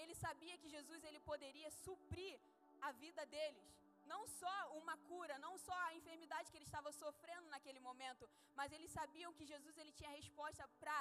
Ele 0.02 0.14
sabia 0.24 0.56
que 0.60 0.68
Jesus 0.76 1.00
ele 1.08 1.20
poderia 1.30 1.70
suprir 1.84 2.34
a 2.80 2.90
vida 3.04 3.24
deles. 3.34 3.81
Não 4.12 4.22
só 4.40 4.56
uma 4.80 4.96
cura, 5.10 5.34
não 5.46 5.54
só 5.66 5.76
a 5.88 5.94
enfermidade 5.98 6.50
que 6.50 6.58
ele 6.58 6.70
estava 6.70 6.90
sofrendo 7.02 7.46
naquele 7.54 7.80
momento, 7.88 8.24
mas 8.58 8.72
eles 8.76 8.90
sabiam 8.98 9.34
que 9.38 9.50
Jesus 9.52 9.76
ele 9.78 9.92
tinha 9.98 10.16
resposta 10.20 10.64
para 10.82 10.98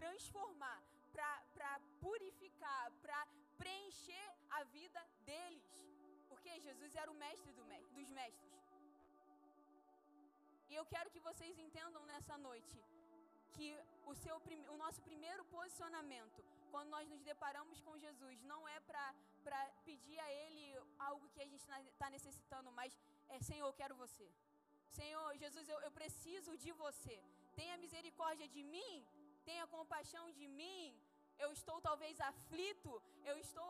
transformar, 0.00 0.80
para 1.56 1.72
purificar, 2.04 2.84
para 3.04 3.20
preencher 3.62 4.26
a 4.58 4.62
vida 4.76 5.02
deles. 5.28 5.64
Porque 6.30 6.52
Jesus 6.66 6.94
era 7.02 7.10
o 7.14 7.20
mestre 7.24 7.52
do, 7.58 7.64
dos 7.96 8.08
mestres. 8.18 8.52
E 10.70 10.74
eu 10.80 10.84
quero 10.94 11.10
que 11.14 11.26
vocês 11.28 11.58
entendam 11.66 12.04
nessa 12.12 12.36
noite 12.48 12.78
que 13.56 13.68
o, 14.10 14.14
seu, 14.22 14.36
o 14.74 14.76
nosso 14.84 15.00
primeiro 15.08 15.44
posicionamento, 15.56 16.40
quando 16.76 16.90
nós 16.96 17.08
nos 17.12 17.22
deparamos 17.30 17.78
com 17.84 17.94
Jesus, 18.04 18.36
não 18.50 18.58
é 18.72 18.78
para 18.88 19.60
pedir 19.88 20.18
a 20.24 20.28
Ele 20.40 20.64
algo 21.08 21.30
que 21.34 21.40
a 21.44 21.48
gente 21.50 21.64
está 21.92 22.08
necessitando, 22.16 22.70
mas 22.78 22.90
é: 23.34 23.38
Senhor, 23.48 23.66
eu 23.68 23.76
quero 23.80 23.94
você. 24.02 24.26
Senhor, 24.98 25.28
Jesus, 25.42 25.66
eu, 25.74 25.78
eu 25.86 25.92
preciso 26.00 26.52
de 26.64 26.72
você. 26.82 27.16
Tenha 27.60 27.82
misericórdia 27.84 28.46
de 28.56 28.62
mim, 28.74 28.94
tenha 29.48 29.72
compaixão 29.76 30.24
de 30.38 30.46
mim. 30.58 30.82
Eu 31.44 31.50
estou 31.58 31.78
talvez 31.86 32.20
aflito, 32.32 32.92
eu 33.30 33.36
estou 33.46 33.68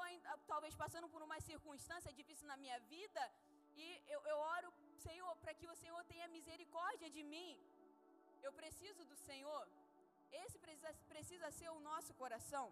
talvez 0.53 0.75
passando 0.83 1.09
por 1.15 1.23
uma 1.29 1.39
circunstância 1.51 2.13
difícil 2.19 2.47
na 2.53 2.57
minha 2.65 2.79
vida, 2.95 3.23
e 3.85 3.87
eu, 4.15 4.21
eu 4.33 4.39
oro, 4.57 4.69
Senhor, 5.07 5.33
para 5.45 5.55
que 5.61 5.69
o 5.73 5.79
Senhor 5.83 6.03
tenha 6.13 6.35
misericórdia 6.37 7.11
de 7.17 7.25
mim. 7.35 7.53
Eu 8.47 8.53
preciso 8.61 9.05
do 9.13 9.17
Senhor. 9.29 9.65
Esse 10.43 10.59
precisa, 10.67 10.93
precisa 11.15 11.51
ser 11.61 11.71
o 11.77 11.81
nosso 11.91 12.13
coração. 12.23 12.67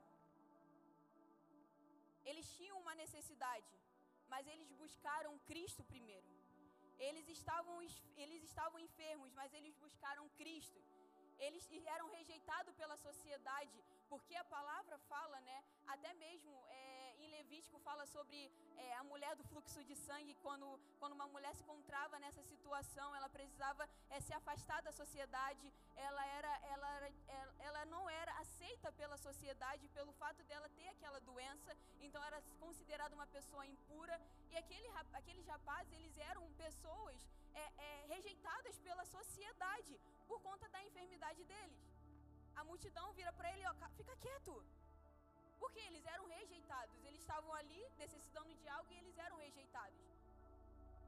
Eles 2.31 2.47
tinham 2.57 2.77
uma 2.83 2.95
necessidade, 3.03 3.73
mas 4.33 4.47
eles 4.53 4.71
buscaram 4.83 5.33
Cristo 5.51 5.83
primeiro. 5.93 6.29
Eles 7.07 7.27
estavam, 7.29 7.77
eles 8.25 8.43
estavam 8.51 8.79
enfermos, 8.87 9.33
mas 9.41 9.53
eles 9.59 9.75
buscaram 9.85 10.29
Cristo. 10.41 10.81
Eles 11.47 11.65
eram 11.97 12.09
rejeitados 12.17 12.75
pela 12.81 12.97
sociedade, 12.97 13.79
porque 14.09 14.35
a 14.37 14.45
palavra 14.57 14.97
fala, 15.13 15.41
né? 15.49 15.59
Até 15.95 16.13
mesmo 16.25 16.53
é, 16.69 16.94
em 17.25 17.31
Levítico 17.39 17.79
fala 17.89 18.05
sobre 18.15 18.39
é, 18.77 18.95
a 19.01 19.05
mulher 19.11 19.35
do 19.37 19.45
fluxo 19.51 19.83
de 19.89 19.97
sangue, 20.07 20.35
quando, 20.45 20.67
quando 21.01 21.15
uma 21.19 21.29
mulher 21.35 21.53
se 21.55 21.63
encontrava 21.63 22.19
nessa 22.25 22.43
situação, 22.43 23.09
ela 23.19 23.29
precisava 23.37 23.89
é, 24.11 24.21
se 24.21 24.33
afastar 24.41 24.81
da 24.83 24.93
sociedade, 24.93 25.73
ela, 25.97 26.25
era, 26.39 26.53
ela, 26.75 26.91
ela 27.69 27.85
não 27.87 28.05
era 28.11 28.33
aceita 28.45 28.91
pela 28.93 29.17
sociedade 29.17 29.89
pelo 29.99 30.13
fato 30.13 30.43
dela 30.45 30.69
ter 30.71 30.89
aquela 30.89 31.21
doença, 31.21 31.77
então 32.01 32.23
era 32.31 32.41
considerada 32.61 33.15
uma 33.15 33.27
pessoa 33.39 33.65
impura, 33.67 34.21
e 34.51 34.57
aquele, 34.57 34.89
aqueles 35.21 35.47
rapazes, 35.47 35.93
eles 35.93 36.17
eram 36.19 36.45
pessoas 36.65 37.19
é, 37.55 38.05
rejeitadas 38.09 38.79
pela 38.81 39.05
sociedade 39.05 40.01
por 40.29 40.41
conta 40.43 40.69
da 40.69 40.83
enfermidade 40.83 41.43
deles. 41.45 41.83
A 42.57 42.65
multidão 42.65 43.13
vira 43.13 43.33
para 43.33 43.53
ele, 43.53 43.67
ó, 43.67 43.75
fica 43.97 44.17
quieto, 44.17 44.55
porque 45.65 45.81
eles 45.89 46.05
eram 46.15 46.27
rejeitados, 46.27 46.95
eles 47.09 47.21
estavam 47.21 47.53
ali 47.61 47.83
necessitando 47.97 48.53
de 48.61 48.67
algo 48.69 48.93
e 48.93 48.99
eles 49.03 49.17
eram 49.27 49.37
rejeitados. 49.45 50.03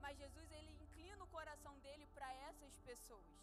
Mas 0.00 0.16
Jesus, 0.22 0.50
ele 0.58 0.70
inclina 0.82 1.22
o 1.25 1.32
coração 1.38 1.75
dele 1.80 2.06
para 2.14 2.28
essas 2.48 2.75
pessoas. 2.88 3.34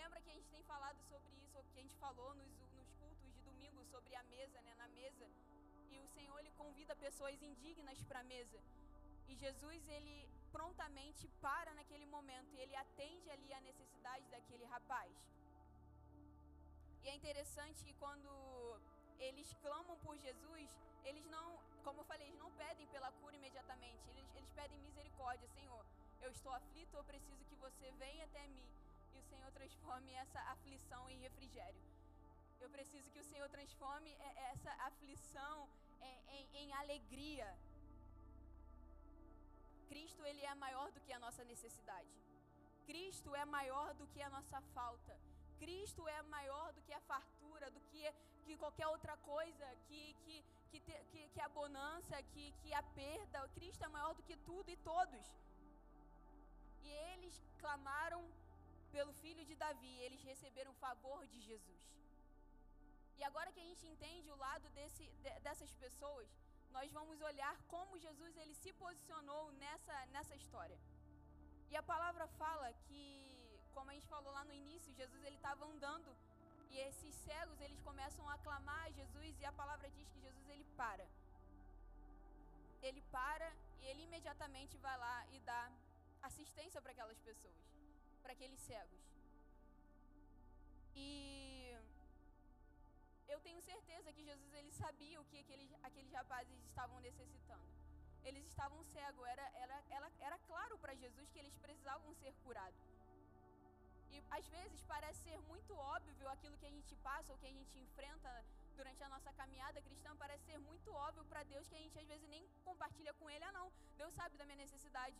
Lembra 0.00 0.20
que 0.20 0.30
a 0.30 0.34
gente 0.36 0.50
tem 0.54 0.64
falado 0.72 0.98
sobre 1.10 1.30
isso, 1.44 1.62
que 1.72 1.78
a 1.78 1.82
gente 1.82 1.96
falou 2.06 2.30
nos, 2.40 2.52
nos 2.78 2.90
cultos 3.02 3.30
de 3.36 3.42
domingo 3.48 3.84
sobre 3.92 4.16
a 4.16 4.24
mesa, 4.24 4.60
né, 4.62 4.74
na 4.74 4.88
mesa. 4.88 5.26
E 5.92 6.00
o 6.00 6.08
Senhor, 6.16 6.36
ele 6.40 6.50
convida 6.62 6.96
pessoas 6.96 7.40
indignas 7.50 8.02
para 8.02 8.20
a 8.20 8.24
mesa. 8.34 8.60
E 9.28 9.36
Jesus, 9.36 9.88
ele 9.88 10.16
prontamente 10.56 11.28
para 11.46 11.72
naquele 11.74 12.06
momento 12.06 12.50
e 12.54 12.60
ele 12.64 12.74
atende 12.84 13.30
ali 13.36 13.52
a 13.54 13.60
necessidade 13.60 14.26
daquele 14.34 14.64
rapaz. 14.64 15.12
E 17.04 17.08
é 17.08 17.14
interessante 17.14 17.84
que 17.84 17.94
quando 17.94 18.30
eles 19.18 19.52
clamam 19.62 19.96
por 19.98 20.16
Jesus, 20.18 20.68
eles 21.04 21.24
não, 21.26 21.58
como 21.82 22.00
eu 22.00 22.04
falei, 22.04 22.26
eles 22.26 22.38
não 22.38 22.50
pedem 22.52 22.86
pela 22.88 23.10
cura 23.12 23.36
imediatamente, 23.36 24.08
eles, 24.10 24.26
eles 24.36 24.50
pedem 24.52 24.78
misericórdia, 24.80 25.48
Senhor. 25.48 25.84
Eu 26.22 26.30
estou 26.30 26.52
aflito, 26.52 26.96
eu 26.96 27.04
preciso 27.04 27.44
que 27.44 27.56
você 27.56 27.90
venha 27.92 28.24
até 28.24 28.46
mim 28.48 28.66
e 29.14 29.18
o 29.18 29.22
Senhor 29.22 29.50
transforme 29.52 30.12
essa 30.14 30.40
aflição 30.54 31.08
em 31.10 31.18
refrigério. 31.18 31.82
Eu 32.60 32.70
preciso 32.70 33.10
que 33.10 33.20
o 33.20 33.24
Senhor 33.24 33.48
transforme 33.48 34.16
essa 34.50 34.70
aflição 34.88 35.68
em, 36.00 36.18
em, 36.36 36.48
em 36.60 36.72
alegria. 36.72 37.48
Cristo 39.88 40.24
ele 40.24 40.42
é 40.44 40.54
maior 40.54 40.90
do 40.92 41.00
que 41.00 41.12
a 41.12 41.18
nossa 41.18 41.44
necessidade. 41.44 42.08
Cristo 42.86 43.34
é 43.34 43.44
maior 43.44 43.94
do 43.94 44.06
que 44.06 44.22
a 44.22 44.30
nossa 44.30 44.60
falta. 44.76 45.14
Cristo 45.58 46.06
é 46.08 46.22
maior 46.22 46.72
do 46.72 46.82
que 46.82 46.92
a 46.92 47.00
fartura, 47.00 47.70
do 47.70 47.80
que, 47.90 48.12
que 48.46 48.56
qualquer 48.62 48.86
outra 48.94 49.16
coisa, 49.32 49.66
que, 49.86 50.02
que, 50.24 50.36
que, 50.70 50.80
te, 50.86 50.94
que, 51.10 51.20
que 51.34 51.40
a 51.40 51.48
bonança, 51.58 52.22
que, 52.32 52.44
que 52.60 52.72
a 52.80 52.82
perda. 53.00 53.48
Cristo 53.56 53.84
é 53.84 53.88
maior 53.96 54.14
do 54.18 54.22
que 54.28 54.36
tudo 54.48 54.68
e 54.70 54.76
todos. 54.92 55.26
E 56.86 56.90
eles 57.10 57.34
clamaram 57.62 58.22
pelo 58.92 59.12
filho 59.22 59.44
de 59.50 59.54
Davi, 59.64 59.94
eles 60.06 60.22
receberam 60.22 60.72
o 60.72 60.80
favor 60.86 61.26
de 61.32 61.40
Jesus. 61.40 61.82
E 63.18 63.24
agora 63.24 63.52
que 63.52 63.60
a 63.60 63.68
gente 63.70 63.86
entende 63.92 64.30
o 64.30 64.36
lado 64.36 64.68
desse, 64.78 65.04
dessas 65.46 65.72
pessoas, 65.84 66.28
nós 66.76 66.90
vamos 66.92 67.20
olhar 67.30 67.56
como 67.74 67.98
Jesus 68.06 68.36
ele 68.36 68.54
se 68.62 68.72
posicionou 68.84 69.44
nessa, 69.64 70.06
nessa 70.14 70.34
história. 70.40 70.78
E 71.70 71.76
a 71.76 71.82
palavra 71.82 72.26
fala 72.42 72.72
que 72.86 73.02
como 73.74 73.90
a 73.90 73.94
gente 73.94 74.06
falou 74.06 74.32
lá 74.32 74.44
no 74.44 74.54
início, 74.62 74.94
Jesus 74.94 75.22
ele 75.24 75.36
estava 75.36 75.66
andando 75.66 76.10
e 76.74 76.80
esses 76.88 77.14
cegos 77.26 77.60
eles 77.60 77.80
começam 77.88 78.28
a 78.28 78.36
clamar 78.46 78.82
a 78.86 78.90
Jesus 78.90 79.32
e 79.40 79.44
a 79.50 79.52
palavra 79.60 79.88
diz 79.96 80.08
que 80.12 80.20
Jesus 80.26 80.48
ele 80.54 80.64
para. 80.80 81.06
Ele 82.82 83.02
para 83.16 83.48
e 83.80 83.86
ele 83.90 84.02
imediatamente 84.08 84.76
vai 84.86 84.96
lá 85.04 85.16
e 85.34 85.38
dá 85.50 85.62
assistência 86.28 86.82
para 86.82 86.92
aquelas 86.94 87.20
pessoas, 87.28 87.60
para 88.22 88.32
aqueles 88.32 88.60
cegos. 88.68 89.02
E 90.96 91.06
eu 93.28 93.38
tenho 93.46 93.62
certeza 93.62 94.12
que 94.12 94.24
Jesus 94.30 94.52
ele 94.54 94.72
sabia 94.72 95.20
o 95.20 95.24
que 95.26 95.38
aqueles, 95.38 95.70
aqueles 95.82 96.12
rapazes 96.12 96.58
estavam 96.70 96.98
necessitando. 97.08 97.70
Eles 98.24 98.44
estavam 98.46 98.82
cegos, 98.94 99.24
era, 99.28 99.46
era, 99.64 99.78
era, 99.90 100.10
era 100.28 100.38
claro 100.50 100.76
para 100.78 100.94
Jesus 100.94 101.30
que 101.30 101.38
eles 101.38 101.56
precisavam 101.58 102.12
ser 102.14 102.34
curados. 102.42 102.93
E 104.14 104.22
às 104.38 104.46
vezes 104.56 104.80
parece 104.94 105.20
ser 105.28 105.38
muito 105.52 105.72
óbvio 105.94 106.28
aquilo 106.34 106.58
que 106.60 106.68
a 106.70 106.74
gente 106.76 106.94
passa 107.08 107.32
ou 107.32 107.38
que 107.38 107.48
a 107.52 107.54
gente 107.58 107.78
enfrenta 107.84 108.30
durante 108.78 109.02
a 109.06 109.08
nossa 109.14 109.32
caminhada 109.40 109.80
cristã, 109.86 110.10
parece 110.24 110.44
ser 110.50 110.58
muito 110.58 110.90
óbvio 111.06 111.24
para 111.30 111.42
Deus 111.52 111.68
que 111.68 111.76
a 111.78 111.82
gente 111.84 111.98
às 112.02 112.08
vezes 112.12 112.28
nem 112.34 112.44
compartilha 112.68 113.12
com 113.14 113.30
Ele. 113.30 113.44
Ah, 113.48 113.52
não, 113.58 113.66
Deus 114.02 114.12
sabe 114.20 114.38
da 114.40 114.46
minha 114.48 114.62
necessidade. 114.64 115.16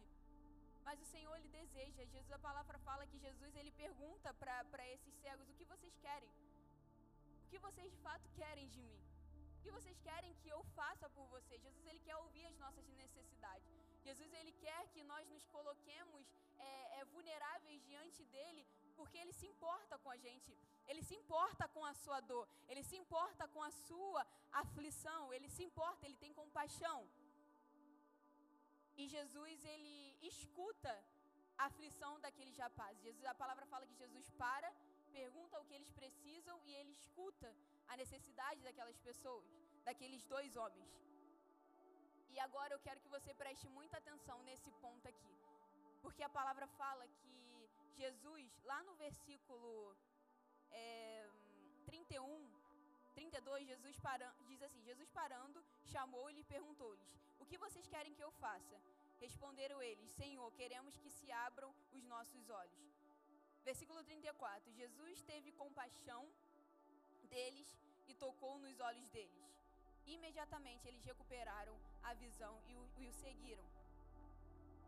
Mas 0.86 1.00
o 1.04 1.06
Senhor, 1.14 1.34
Ele 1.36 1.48
deseja. 1.60 2.04
Jesus, 2.12 2.30
a 2.38 2.38
palavra 2.38 2.78
fala 2.88 3.06
que 3.10 3.18
Jesus, 3.26 3.52
Ele 3.60 3.72
pergunta 3.84 4.32
para 4.34 4.86
esses 4.94 5.14
cegos: 5.22 5.48
o 5.48 5.54
que 5.58 5.64
vocês 5.72 5.96
querem? 6.06 6.30
O 7.44 7.48
que 7.50 7.58
vocês 7.66 7.90
de 7.94 8.00
fato 8.06 8.28
querem 8.40 8.68
de 8.68 8.82
mim? 8.88 9.00
O 9.58 9.62
que 9.64 9.70
vocês 9.78 9.98
querem 10.08 10.34
que 10.42 10.50
eu 10.56 10.62
faça 10.78 11.08
por 11.16 11.26
vocês? 11.34 11.62
Jesus, 11.66 11.86
Ele 11.86 12.00
quer 12.00 12.16
ouvir 12.16 12.44
as 12.46 12.58
nossas 12.64 12.86
necessidades. 13.02 13.66
Jesus, 14.08 14.30
Ele 14.40 14.52
quer 14.64 14.82
que 14.94 15.02
nós 15.12 15.26
nos 15.34 15.46
coloquemos 15.56 16.24
é, 16.58 16.98
é, 16.98 17.04
vulneráveis 17.06 17.82
diante 17.90 18.24
dEle 18.24 18.66
porque 18.98 19.18
Ele 19.22 19.34
se 19.40 19.46
importa 19.52 19.98
com 20.02 20.10
a 20.10 20.16
gente, 20.26 20.52
Ele 20.88 21.02
se 21.08 21.14
importa 21.20 21.66
com 21.74 21.84
a 21.84 21.94
sua 22.02 22.20
dor, 22.20 22.46
Ele 22.68 22.82
se 22.90 22.96
importa 23.02 23.46
com 23.54 23.62
a 23.62 23.70
sua 23.70 24.26
aflição, 24.62 25.32
Ele 25.34 25.48
se 25.56 25.62
importa, 25.68 26.06
Ele 26.06 26.16
tem 26.24 26.32
compaixão. 26.32 26.98
E 28.96 29.08
Jesus, 29.08 29.64
Ele 29.64 30.16
escuta 30.22 30.94
a 31.58 31.66
aflição 31.66 32.12
daqueles 32.20 32.56
rapazes. 32.56 33.02
Jesus, 33.02 33.24
a 33.24 33.34
palavra 33.34 33.66
fala 33.66 33.86
que 33.86 34.02
Jesus 34.02 34.30
para, 34.42 34.72
pergunta 35.12 35.60
o 35.60 35.64
que 35.64 35.74
eles 35.74 35.90
precisam 36.00 36.56
e 36.64 36.74
Ele 36.74 36.92
escuta 36.92 37.54
a 37.88 37.96
necessidade 37.96 38.60
daquelas 38.62 38.98
pessoas, 39.08 39.44
daqueles 39.84 40.24
dois 40.24 40.56
homens. 40.56 40.92
E 42.34 42.40
agora 42.40 42.74
eu 42.74 42.80
quero 42.86 43.00
que 43.00 43.14
você 43.16 43.32
preste 43.42 43.68
muita 43.68 43.96
atenção 43.98 44.42
nesse 44.42 44.70
ponto 44.82 45.06
aqui. 45.06 45.34
Porque 46.02 46.22
a 46.22 46.28
palavra 46.28 46.66
fala 46.80 47.06
que 47.06 47.43
Jesus, 48.02 48.48
lá 48.64 48.82
no 48.82 48.94
versículo 48.96 49.96
é, 50.70 51.28
31, 51.86 52.50
32, 53.14 53.66
Jesus 53.66 53.96
diz 54.48 54.62
assim: 54.62 54.82
Jesus 54.82 55.08
parando, 55.10 55.64
chamou 55.84 56.28
e 56.30 56.34
lhe 56.34 56.44
perguntou-lhes: 56.44 57.12
O 57.38 57.46
que 57.46 57.58
vocês 57.64 57.86
querem 57.86 58.14
que 58.14 58.24
eu 58.24 58.32
faça? 58.32 58.80
Responderam 59.20 59.80
eles: 59.82 60.10
Senhor, 60.12 60.50
queremos 60.52 60.96
que 60.96 61.10
se 61.10 61.30
abram 61.30 61.74
os 61.92 62.04
nossos 62.04 62.50
olhos. 62.50 62.84
Versículo 63.64 64.02
34: 64.02 64.72
Jesus 64.72 65.22
teve 65.22 65.52
compaixão 65.52 66.22
deles 67.34 67.68
e 68.08 68.14
tocou 68.14 68.58
nos 68.58 68.78
olhos 68.80 69.08
deles. 69.10 69.44
Imediatamente 70.06 70.86
eles 70.86 71.04
recuperaram 71.04 71.76
a 72.02 72.12
visão 72.14 72.54
e 72.66 72.76
o, 72.76 72.90
e 72.98 73.06
o 73.06 73.12
seguiram. 73.12 73.64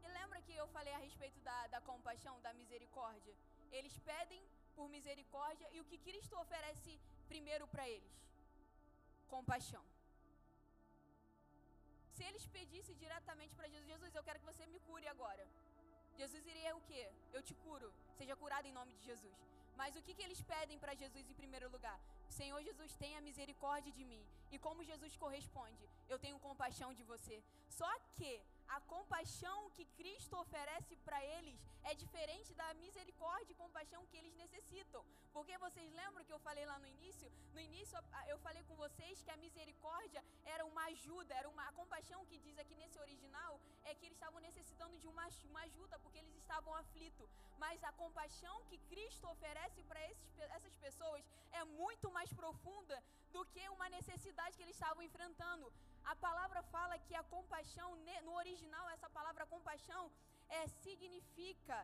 E 0.07 0.13
lembra 0.19 0.41
que 0.47 0.55
eu 0.55 0.67
a 0.97 0.99
respeito 1.07 1.39
da, 1.49 1.59
da 1.75 1.81
compaixão, 1.91 2.35
da 2.47 2.53
misericórdia? 2.61 3.35
Eles 3.79 3.95
pedem 4.11 4.43
por 4.77 4.87
misericórdia 4.97 5.69
e 5.75 5.81
o 5.81 5.87
que 5.91 5.99
Cristo 6.07 6.35
oferece 6.45 6.93
primeiro 7.33 7.67
para 7.75 7.89
eles? 7.95 8.15
Compaixão. 9.35 9.85
Se 12.17 12.23
eles 12.29 12.45
pedissem 12.57 12.97
diretamente 13.05 13.55
para 13.59 13.69
Jesus, 13.75 13.89
Jesus, 13.93 14.15
eu 14.15 14.25
quero 14.27 14.41
que 14.41 14.51
você 14.53 14.65
me 14.75 14.81
cure 14.89 15.07
agora. 15.15 15.45
Jesus 16.21 16.47
iria 16.53 16.75
o 16.79 16.81
quê? 16.89 17.03
Eu 17.37 17.43
te 17.49 17.55
curo. 17.65 17.89
Seja 18.19 18.35
curado 18.43 18.67
em 18.69 18.77
nome 18.79 18.93
de 18.99 19.05
Jesus. 19.11 19.37
Mas 19.81 19.97
o 19.99 20.03
que, 20.05 20.15
que 20.15 20.25
eles 20.27 20.41
pedem 20.53 20.79
para 20.83 20.95
Jesus 21.03 21.25
em 21.29 21.41
primeiro 21.41 21.69
lugar? 21.75 21.99
Senhor 22.39 22.61
Jesus, 22.69 22.95
tenha 23.03 23.27
misericórdia 23.29 23.93
de 23.99 24.05
mim. 24.13 24.23
E 24.51 24.59
como 24.67 24.89
Jesus 24.91 25.15
corresponde? 25.25 25.85
Eu 26.09 26.19
tenho 26.25 26.45
compaixão 26.49 26.91
de 26.95 27.05
você. 27.13 27.37
Só 27.79 27.91
que 28.17 28.31
a 28.69 28.81
compaixão 28.81 29.71
que 29.71 29.85
Cristo 29.99 30.37
oferece 30.37 30.97
para 30.97 31.25
eles 31.25 31.59
é 31.85 31.95
diferente 31.95 32.53
da 32.55 32.75
misericórdia 32.75 33.53
e 33.53 33.63
compaixão 33.65 34.05
que 34.07 34.17
eles 34.17 34.35
necessitam. 34.35 35.05
Porque 35.33 35.57
vocês 35.59 35.93
lembram 35.93 36.25
que 36.25 36.33
eu 36.33 36.39
falei 36.41 36.65
lá 36.67 36.79
no 36.79 36.87
início? 36.87 37.31
No 37.55 37.61
início 37.61 37.97
eu 38.27 38.39
falei 38.39 38.63
com 38.65 38.75
vocês 38.75 39.23
que 39.23 39.31
a 39.31 39.37
misericórdia 39.37 40.25
era 40.45 40.65
uma 40.65 40.85
ajuda, 40.87 41.35
era 41.35 41.49
uma 41.49 41.69
a 41.69 41.73
compaixão 41.73 42.25
que 42.27 42.39
diz 42.39 42.59
aqui 42.59 42.75
nesse 42.75 42.99
original 42.99 43.61
é 43.85 43.95
que 43.95 44.07
eles 44.07 44.17
estavam 44.17 44.41
necessitando 44.41 44.99
de 44.99 45.07
uma, 45.07 45.29
uma 45.51 45.61
ajuda 45.63 45.99
porque 46.01 46.19
eles 46.19 46.35
estavam 46.37 46.75
aflitos. 46.75 47.31
Mas 47.59 47.83
a 47.85 47.93
compaixão 47.93 48.65
que 48.65 48.79
Cristo 48.91 49.29
oferece 49.29 49.83
para 49.85 50.01
essas 50.57 50.75
pessoas 50.77 51.25
é 51.53 51.65
muito 51.65 52.11
mais 52.11 52.33
profunda 52.33 53.03
do 53.33 53.45
que 53.47 53.69
uma 53.69 53.89
necessidade 53.89 54.57
que 54.57 54.63
eles 54.63 54.77
estavam 54.77 55.03
enfrentando. 55.03 55.73
A 56.13 56.15
palavra 56.27 56.63
fala 56.75 56.99
que 57.07 57.15
a 57.15 57.25
compaixão, 57.35 57.89
no 58.27 58.35
original, 58.43 58.89
essa 58.91 59.09
palavra 59.11 59.45
compaixão 59.55 60.03
é, 60.49 60.67
significa 60.85 61.77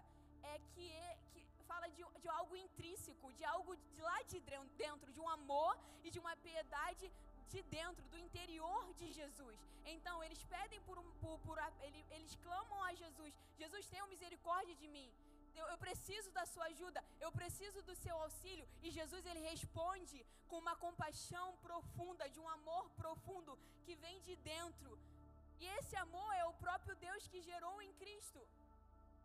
é 0.43 0.59
que, 0.75 0.87
é, 0.91 1.19
que 1.33 1.41
fala 1.71 1.89
de, 1.89 2.05
de 2.23 2.29
algo 2.29 2.55
intrínseco, 2.57 3.33
de 3.33 3.45
algo 3.45 3.77
de 3.95 4.01
lá 4.09 4.19
de 4.23 4.41
dentro, 4.85 5.13
de 5.13 5.21
um 5.21 5.29
amor 5.29 5.77
e 6.05 6.11
de 6.11 6.19
uma 6.19 6.37
piedade 6.37 7.13
de 7.53 7.63
dentro, 7.63 8.03
do 8.13 8.19
interior 8.27 8.93
de 8.95 9.13
Jesus. 9.13 9.59
Então, 9.85 10.23
eles 10.25 10.43
pedem 10.45 10.81
por 10.83 10.99
um. 10.99 11.11
Por, 11.23 11.39
por, 11.41 11.59
eles, 11.83 12.05
eles 12.11 12.35
clamam 12.37 12.83
a 12.85 12.95
Jesus: 12.95 13.35
Jesus, 13.59 13.87
tenha 13.87 14.07
misericórdia 14.07 14.75
de 14.83 14.89
mim. 14.89 15.11
Eu, 15.55 15.79
preciso 15.85 16.31
da 16.39 16.45
sua 16.47 16.67
ajuda, 16.73 17.01
eu 17.21 17.31
preciso 17.33 17.83
do 17.89 17.95
seu 17.95 18.17
auxílio. 18.25 18.67
E 18.83 18.91
Jesus 18.91 19.25
ele 19.27 19.41
responde 19.41 20.19
com 20.49 20.59
uma 20.59 20.77
compaixão 20.77 21.57
profunda, 21.69 22.29
de 22.29 22.41
um 22.41 22.49
amor 22.49 22.85
profundo 23.03 23.59
que 23.85 23.95
vem 23.97 24.21
de 24.23 24.37
dentro. 24.37 24.99
E 25.61 25.67
esse 25.79 25.97
amor 25.97 26.31
é 26.35 26.45
o 26.45 26.55
próprio 26.65 26.95
Deus 26.97 27.27
que 27.29 27.43
gerou 27.51 27.81
em 27.83 27.93
Cristo. 27.95 28.41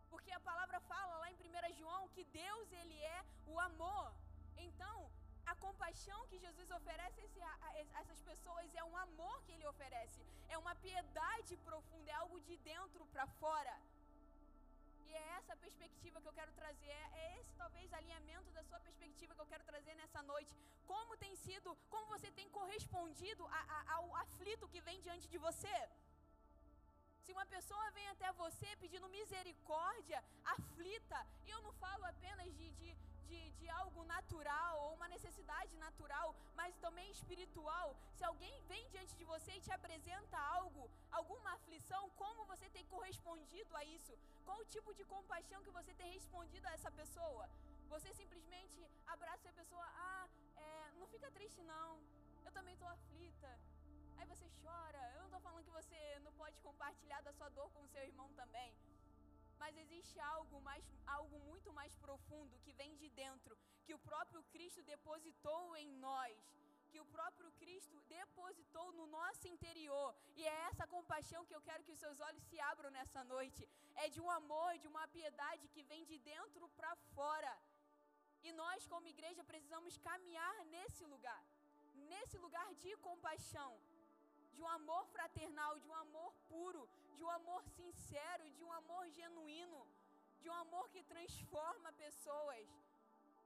Porque 0.10 0.32
a 0.32 0.40
palavra 0.40 0.80
fala 0.82 1.18
lá 1.18 1.32
em 1.32 1.36
1 1.36 1.74
João 1.80 2.10
que 2.10 2.24
Deus 2.26 2.72
ele 2.72 3.00
é 3.02 3.26
o 3.48 3.60
amor. 3.60 4.14
Então, 4.58 4.98
a 5.46 5.56
compaixão 5.56 6.28
que 6.28 6.38
Jesus 6.46 6.70
oferece 6.72 7.22
a 7.42 8.00
essas 8.02 8.22
pessoas 8.22 8.76
é 8.76 8.84
um 8.84 8.98
amor 8.98 9.42
que 9.44 9.54
ele 9.54 9.66
oferece, 9.66 10.22
é 10.50 10.58
uma 10.58 10.76
piedade 10.76 11.56
profunda, 11.58 12.12
é 12.12 12.16
algo 12.16 12.40
de 12.42 12.58
dentro 12.58 13.06
para 13.14 13.26
fora. 13.42 13.76
E 15.10 15.14
é 15.22 15.26
essa 15.40 15.56
perspectiva 15.66 16.22
que 16.22 16.30
eu 16.32 16.38
quero 16.40 16.52
trazer, 16.62 16.96
é, 17.02 17.06
é 17.24 17.40
esse 17.40 17.54
talvez 17.62 17.94
alinhamento 18.00 18.50
da 18.58 18.64
sua 18.70 18.80
perspectiva 18.88 19.36
que 19.36 19.44
eu 19.46 19.52
quero 19.54 19.64
trazer 19.72 19.96
nessa 20.02 20.22
noite. 20.32 20.52
Como 20.92 21.18
tem 21.24 21.34
sido, 21.46 21.70
como 21.94 22.12
você 22.16 22.30
tem 22.40 22.50
correspondido 22.58 23.46
a, 23.60 23.62
a, 23.76 23.80
ao 23.96 24.16
aflito 24.26 24.72
que 24.74 24.82
vem 24.88 25.02
diante 25.08 25.28
de 25.34 25.40
você? 25.48 25.78
Se 27.24 27.34
uma 27.36 27.46
pessoa 27.46 27.92
vem 27.92 28.08
até 28.10 28.32
você 28.44 28.70
pedindo 28.84 29.10
misericórdia, 29.10 30.20
aflita, 30.56 31.20
e 31.46 31.50
eu 31.56 31.62
não 31.62 31.74
falo 31.74 32.06
apenas 32.06 32.48
de, 32.58 32.68
de, 32.80 32.90
de, 33.30 33.42
de, 33.60 33.68
algo 33.82 34.04
natural 34.16 34.74
ou 34.84 34.90
uma 34.98 35.08
necessidade 35.16 35.76
natural, 35.86 36.28
mas 36.60 36.76
também 36.86 37.10
espiritual. 37.12 37.88
Se 38.18 38.24
alguém 38.24 38.56
vem 38.72 38.90
diante 38.90 39.16
de 39.20 39.26
você 39.34 39.52
e 39.56 39.64
te 39.66 39.72
apresenta 39.78 40.38
algo, 40.58 40.90
alguma 41.12 41.52
aflição, 41.54 42.04
como 42.22 42.46
você 42.46 42.70
tem 42.70 42.86
correspondido 42.86 43.76
a 43.76 43.84
isso? 43.84 44.14
Qual 44.46 44.60
o 44.60 44.70
tipo 44.76 44.94
de 44.94 45.04
compaixão 45.16 45.64
que 45.64 45.78
você 45.80 45.94
tem 45.94 46.12
respondido 46.20 46.68
a 46.68 46.74
essa 46.78 46.92
pessoa? 46.92 47.50
Você 47.94 48.14
simplesmente 48.14 48.82
abraça 49.06 49.50
a 49.50 49.58
pessoa, 49.62 49.86
ah, 50.10 50.28
é, 50.56 50.92
não 51.00 51.08
fica 51.08 51.32
triste 51.32 51.62
não, 51.64 52.00
eu 52.46 52.52
também 52.52 52.74
estou 52.74 52.88
aflita. 52.88 53.52
Aí 54.18 54.26
você 54.26 54.48
chora. 54.64 55.02
Eu 55.14 55.20
não 55.20 55.28
estou 55.28 55.42
falando 55.42 55.64
que 55.64 55.72
você 55.72 56.20
não 56.24 56.34
pode 56.34 56.60
compartilhar 56.62 57.22
da 57.22 57.32
sua 57.32 57.50
dor 57.50 57.70
com 57.72 57.82
o 57.84 57.88
seu 57.88 58.04
irmão 58.04 58.30
também. 58.34 58.74
Mas 59.62 59.78
existe 59.84 60.20
algo, 60.20 60.62
mais, 60.62 60.84
algo 61.18 61.38
muito 61.50 61.72
mais 61.80 61.94
profundo 62.06 62.60
que 62.64 62.74
vem 62.80 62.96
de 63.02 63.10
dentro, 63.10 63.58
que 63.86 63.94
o 63.98 64.04
próprio 64.10 64.42
Cristo 64.54 64.82
depositou 64.94 65.76
em 65.76 65.90
nós, 66.08 66.38
que 66.92 67.00
o 67.00 67.06
próprio 67.16 67.52
Cristo 67.62 67.98
depositou 68.18 68.88
no 69.00 69.08
nosso 69.18 69.48
interior. 69.48 70.10
E 70.36 70.46
é 70.46 70.56
essa 70.70 70.88
compaixão 70.96 71.46
que 71.46 71.56
eu 71.56 71.62
quero 71.62 71.84
que 71.84 71.96
os 71.96 72.04
seus 72.06 72.20
olhos 72.28 72.44
se 72.50 72.60
abram 72.72 72.92
nessa 72.92 73.24
noite. 73.36 73.68
É 74.04 74.08
de 74.10 74.22
um 74.22 74.30
amor, 74.40 74.72
de 74.78 74.88
uma 74.94 75.06
piedade 75.08 75.68
que 75.74 75.84
vem 75.84 76.06
de 76.06 76.18
dentro 76.32 76.70
para 76.78 76.96
fora. 77.16 77.54
E 78.48 78.52
nós, 78.62 78.88
como 78.88 79.14
igreja, 79.16 79.44
precisamos 79.44 79.98
caminhar 80.10 80.56
nesse 80.76 81.06
lugar 81.06 81.44
nesse 82.06 82.38
lugar 82.38 82.68
de 82.76 82.96
compaixão, 82.98 83.72
de 84.58 84.64
um 84.66 84.70
amor 84.80 85.04
fraternal, 85.16 85.74
de 85.84 85.88
um 85.92 85.98
amor 86.06 86.32
puro, 86.52 86.84
de 87.16 87.24
um 87.26 87.32
amor 87.40 87.62
sincero, 87.78 88.46
de 88.58 88.64
um 88.68 88.72
amor 88.82 89.04
genuíno, 89.18 89.82
de 90.42 90.50
um 90.50 90.58
amor 90.64 90.86
que 90.94 91.04
transforma 91.14 91.92
pessoas. 92.06 92.68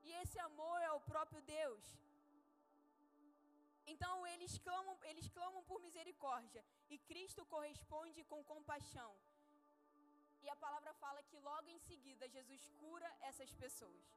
E 0.06 0.12
esse 0.22 0.40
amor 0.50 0.78
é 0.90 0.92
o 1.00 1.02
próprio 1.12 1.42
Deus. 1.58 1.84
Então 3.94 4.14
eles 4.34 4.54
clamam, 4.66 4.96
eles 5.12 5.28
clamam 5.38 5.62
por 5.70 5.80
misericórdia 5.88 6.64
e 6.90 6.98
Cristo 7.10 7.46
corresponde 7.54 8.24
com 8.32 8.50
compaixão. 8.54 9.12
E 10.44 10.50
a 10.50 10.56
palavra 10.56 10.94
fala 11.04 11.22
que 11.30 11.38
logo 11.50 11.68
em 11.76 11.82
seguida 11.90 12.34
Jesus 12.38 12.70
cura 12.84 13.10
essas 13.30 13.52
pessoas. 13.64 14.08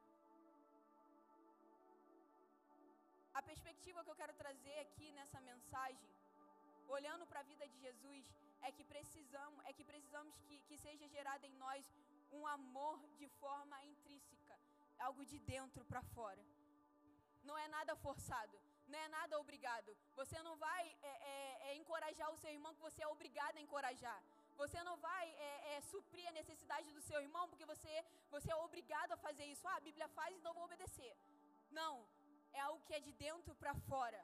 A 3.33 3.41
perspectiva 3.41 4.03
que 4.03 4.11
eu 4.13 4.21
quero 4.21 4.33
trazer 4.43 4.77
aqui 4.85 5.11
nessa 5.11 5.41
mensagem 5.41 6.09
olhando 6.97 7.25
para 7.29 7.41
a 7.41 7.49
vida 7.51 7.65
de 7.71 7.77
Jesus, 7.85 8.25
é 8.67 8.71
que 8.75 8.83
precisamos, 8.93 9.59
é 9.69 9.71
que 9.77 9.85
precisamos 9.91 10.33
que, 10.45 10.55
que 10.67 10.77
seja 10.85 11.07
gerado 11.15 11.45
em 11.49 11.55
nós 11.65 11.83
um 12.37 12.43
amor 12.57 12.97
de 13.21 13.27
forma 13.41 13.77
intrínseca, 13.91 14.55
algo 15.07 15.23
de 15.31 15.39
dentro 15.53 15.83
para 15.91 16.01
fora. 16.15 16.43
Não 17.47 17.57
é 17.63 17.67
nada 17.77 17.93
forçado, 18.05 18.55
não 18.91 18.99
é 19.05 19.07
nada 19.17 19.39
obrigado. 19.43 19.91
Você 20.21 20.37
não 20.47 20.55
vai 20.67 20.83
é, 21.11 21.13
é, 21.33 21.69
é 21.69 21.75
encorajar 21.81 22.29
o 22.31 22.39
seu 22.43 22.51
irmão 22.57 22.73
que 22.77 22.87
você 22.87 23.01
é 23.03 23.07
obrigado 23.15 23.57
a 23.57 23.65
encorajar. 23.65 24.19
Você 24.61 24.81
não 24.87 24.95
vai 25.07 25.25
é, 25.47 25.51
é, 25.71 25.81
suprir 25.91 26.27
a 26.29 26.37
necessidade 26.39 26.89
do 26.97 27.01
seu 27.09 27.19
irmão 27.25 27.47
porque 27.49 27.65
você, 27.73 27.93
você 28.35 28.49
é 28.51 28.55
obrigado 28.67 29.11
a 29.11 29.23
fazer 29.27 29.45
isso. 29.53 29.67
Ah, 29.67 29.75
a 29.75 29.85
Bíblia 29.87 30.07
faz, 30.19 30.33
então 30.35 30.53
vou 30.53 30.63
obedecer. 30.69 31.13
Não, 31.79 31.93
é 32.53 32.61
algo 32.61 32.81
que 32.87 32.93
é 32.93 33.01
de 33.07 33.11
dentro 33.25 33.53
para 33.55 33.75
fora 33.91 34.21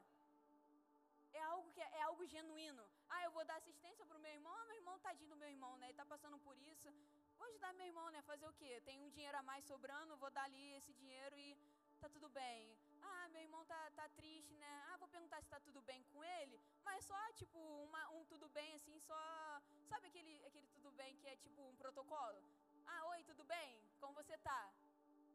é 1.34 1.42
algo 1.44 1.72
que 1.72 1.82
é, 1.82 1.90
é 2.00 2.02
algo 2.04 2.26
genuíno. 2.26 2.84
Ah, 3.10 3.24
eu 3.24 3.32
vou 3.32 3.44
dar 3.46 3.58
assistência 3.58 4.06
pro 4.06 4.20
meu 4.20 4.32
irmão, 4.32 4.54
ah, 4.54 4.66
meu 4.66 4.78
irmão 4.78 5.00
tadinho 5.00 5.30
do 5.30 5.36
meu 5.36 5.50
irmão, 5.50 5.78
né? 5.78 5.88
Ele 5.88 5.98
tá 6.02 6.06
passando 6.06 6.38
por 6.40 6.58
isso. 6.58 6.90
Vou 7.38 7.48
ajudar 7.48 7.74
meu 7.74 7.88
irmão, 7.88 8.10
né? 8.12 8.22
Fazer 8.22 8.48
o 8.48 8.54
quê? 8.54 8.82
Tem 8.86 9.00
um 9.00 9.10
dinheiro 9.10 9.38
a 9.38 9.44
mais 9.44 9.66
sobrando, 9.66 10.18
vou 10.18 10.32
dar 10.32 10.44
ali 10.44 10.74
esse 10.74 10.94
dinheiro 10.94 11.38
e 11.38 11.58
tá 12.00 12.10
tudo 12.10 12.30
bem. 12.30 12.78
Ah, 13.02 13.28
meu 13.30 13.42
irmão 13.42 13.64
tá, 13.66 13.92
tá 13.92 14.08
triste, 14.10 14.56
né? 14.58 14.84
Ah, 14.90 14.98
vou 14.98 15.08
perguntar 15.08 15.42
se 15.42 15.50
tá 15.50 15.60
tudo 15.60 15.82
bem 15.82 16.04
com 16.12 16.24
ele. 16.24 16.60
Mas 16.84 17.06
só, 17.06 17.20
tipo, 17.34 17.60
uma, 17.60 18.10
um 18.10 18.26
tudo 18.26 18.48
bem, 18.50 18.74
assim, 18.74 19.00
só... 19.00 19.62
Sabe 19.88 20.08
aquele, 20.08 20.44
aquele 20.46 20.68
tudo 20.68 20.92
bem 20.92 21.16
que 21.18 21.28
é, 21.28 21.36
tipo, 21.36 21.62
um 21.62 21.76
protocolo? 21.76 22.42
Ah, 22.88 23.06
oi, 23.08 23.24
tudo 23.24 23.44
bem? 23.44 23.82
Como 24.00 24.14
você 24.14 24.38
tá? 24.38 24.74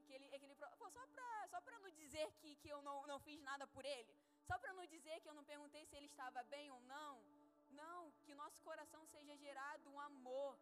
Aquele, 0.04 0.26
aquele, 0.34 0.54
só 0.54 0.68
pra, 1.14 1.48
só 1.48 1.60
não 1.60 1.90
dizer 1.90 2.32
que, 2.40 2.56
que 2.56 2.68
eu 2.68 2.80
não, 2.82 3.06
não 3.06 3.18
fiz 3.20 3.40
nada 3.42 3.66
por 3.66 3.84
ele. 3.84 4.14
Só 4.48 4.56
para 4.58 4.72
não 4.78 4.86
dizer 4.94 5.20
que 5.20 5.28
eu 5.28 5.34
não 5.38 5.44
perguntei 5.44 5.84
se 5.84 5.96
ele 5.96 6.06
estava 6.06 6.42
bem 6.54 6.70
ou 6.70 6.80
não. 6.94 7.14
Não, 7.82 8.00
que 8.24 8.34
nosso 8.34 8.60
coração 8.62 9.04
seja 9.06 9.36
gerado 9.36 9.90
um 9.90 10.00
amor, 10.00 10.56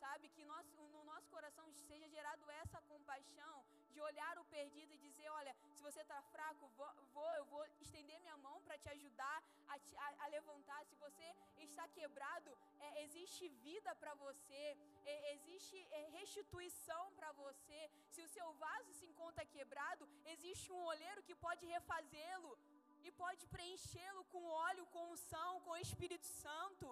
sabe? 0.00 0.28
Que 0.36 0.44
nosso, 0.44 0.80
no 0.94 1.02
nosso 1.04 1.28
coração 1.30 1.66
seja 1.88 2.08
gerado 2.08 2.50
essa 2.62 2.80
compaixão 2.92 3.56
de 3.92 4.00
olhar 4.00 4.34
o 4.38 4.44
perdido 4.56 4.92
e 4.94 4.98
dizer: 5.06 5.28
olha, 5.40 5.54
se 5.74 5.82
você 5.82 6.00
está 6.00 6.20
fraco, 6.34 6.66
vou, 6.78 7.32
eu 7.40 7.44
vou 7.46 7.64
estender 7.80 8.18
minha 8.20 8.36
mão 8.38 8.56
para 8.62 8.78
te 8.78 8.88
ajudar 8.88 9.38
a, 9.68 9.78
te, 9.78 9.96
a, 9.96 10.08
a, 10.24 10.26
levantar. 10.28 10.80
Se 10.86 10.96
você 10.96 11.28
está 11.58 11.86
quebrado, 11.88 12.56
é, 12.80 13.02
existe 13.04 13.48
vida 13.68 13.94
para 13.96 14.14
você, 14.14 14.76
é, 15.04 15.34
existe 15.34 15.76
é, 15.90 16.08
restituição 16.18 17.02
para 17.18 17.32
você. 17.32 17.80
Se 18.14 18.22
o 18.22 18.28
seu 18.28 18.48
vaso 18.54 18.92
se 18.94 19.06
encontra 19.06 19.44
quebrado, 19.56 20.08
existe 20.34 20.72
um 20.72 20.84
olheiro 20.84 21.22
que 21.22 21.34
pode 21.34 21.64
refazê-lo 21.66 22.58
e 23.06 23.10
pode 23.22 23.42
preenchê-lo 23.54 24.22
com 24.32 24.42
óleo, 24.68 24.84
com 24.94 25.10
unção, 25.14 25.50
com 25.64 25.72
o 25.74 25.82
Espírito 25.86 26.26
Santo. 26.44 26.86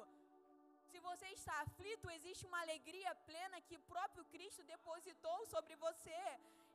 Se 0.90 0.98
você 1.06 1.28
está 1.38 1.54
aflito, 1.66 2.10
existe 2.16 2.44
uma 2.48 2.60
alegria 2.64 3.12
plena 3.28 3.60
que 3.68 3.76
o 3.78 3.86
próprio 3.92 4.24
Cristo 4.34 4.62
depositou 4.74 5.38
sobre 5.52 5.74
você 5.86 6.20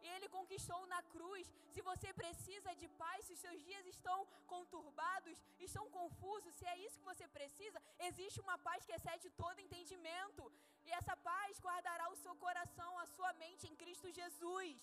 e 0.04 0.08
ele 0.16 0.28
conquistou 0.38 0.82
na 0.94 1.02
cruz. 1.14 1.46
Se 1.74 1.82
você 1.90 2.10
precisa 2.22 2.76
de 2.82 2.88
paz, 3.02 3.20
se 3.26 3.34
os 3.36 3.44
seus 3.46 3.60
dias 3.70 3.86
estão 3.94 4.18
conturbados, 4.54 5.38
estão 5.68 5.86
confusos, 5.98 6.56
se 6.60 6.66
é 6.74 6.78
isso 6.86 7.00
que 7.00 7.12
você 7.12 7.28
precisa, 7.40 7.82
existe 8.10 8.40
uma 8.46 8.58
paz 8.68 8.86
que 8.86 8.96
excede 8.98 9.30
todo 9.44 9.66
entendimento. 9.68 10.46
E 10.88 10.92
essa 11.00 11.16
paz 11.30 11.62
guardará 11.68 12.08
o 12.10 12.20
seu 12.24 12.36
coração, 12.46 12.92
a 13.00 13.08
sua 13.16 13.32
mente 13.44 13.68
em 13.72 13.76
Cristo 13.84 14.12
Jesus. 14.22 14.78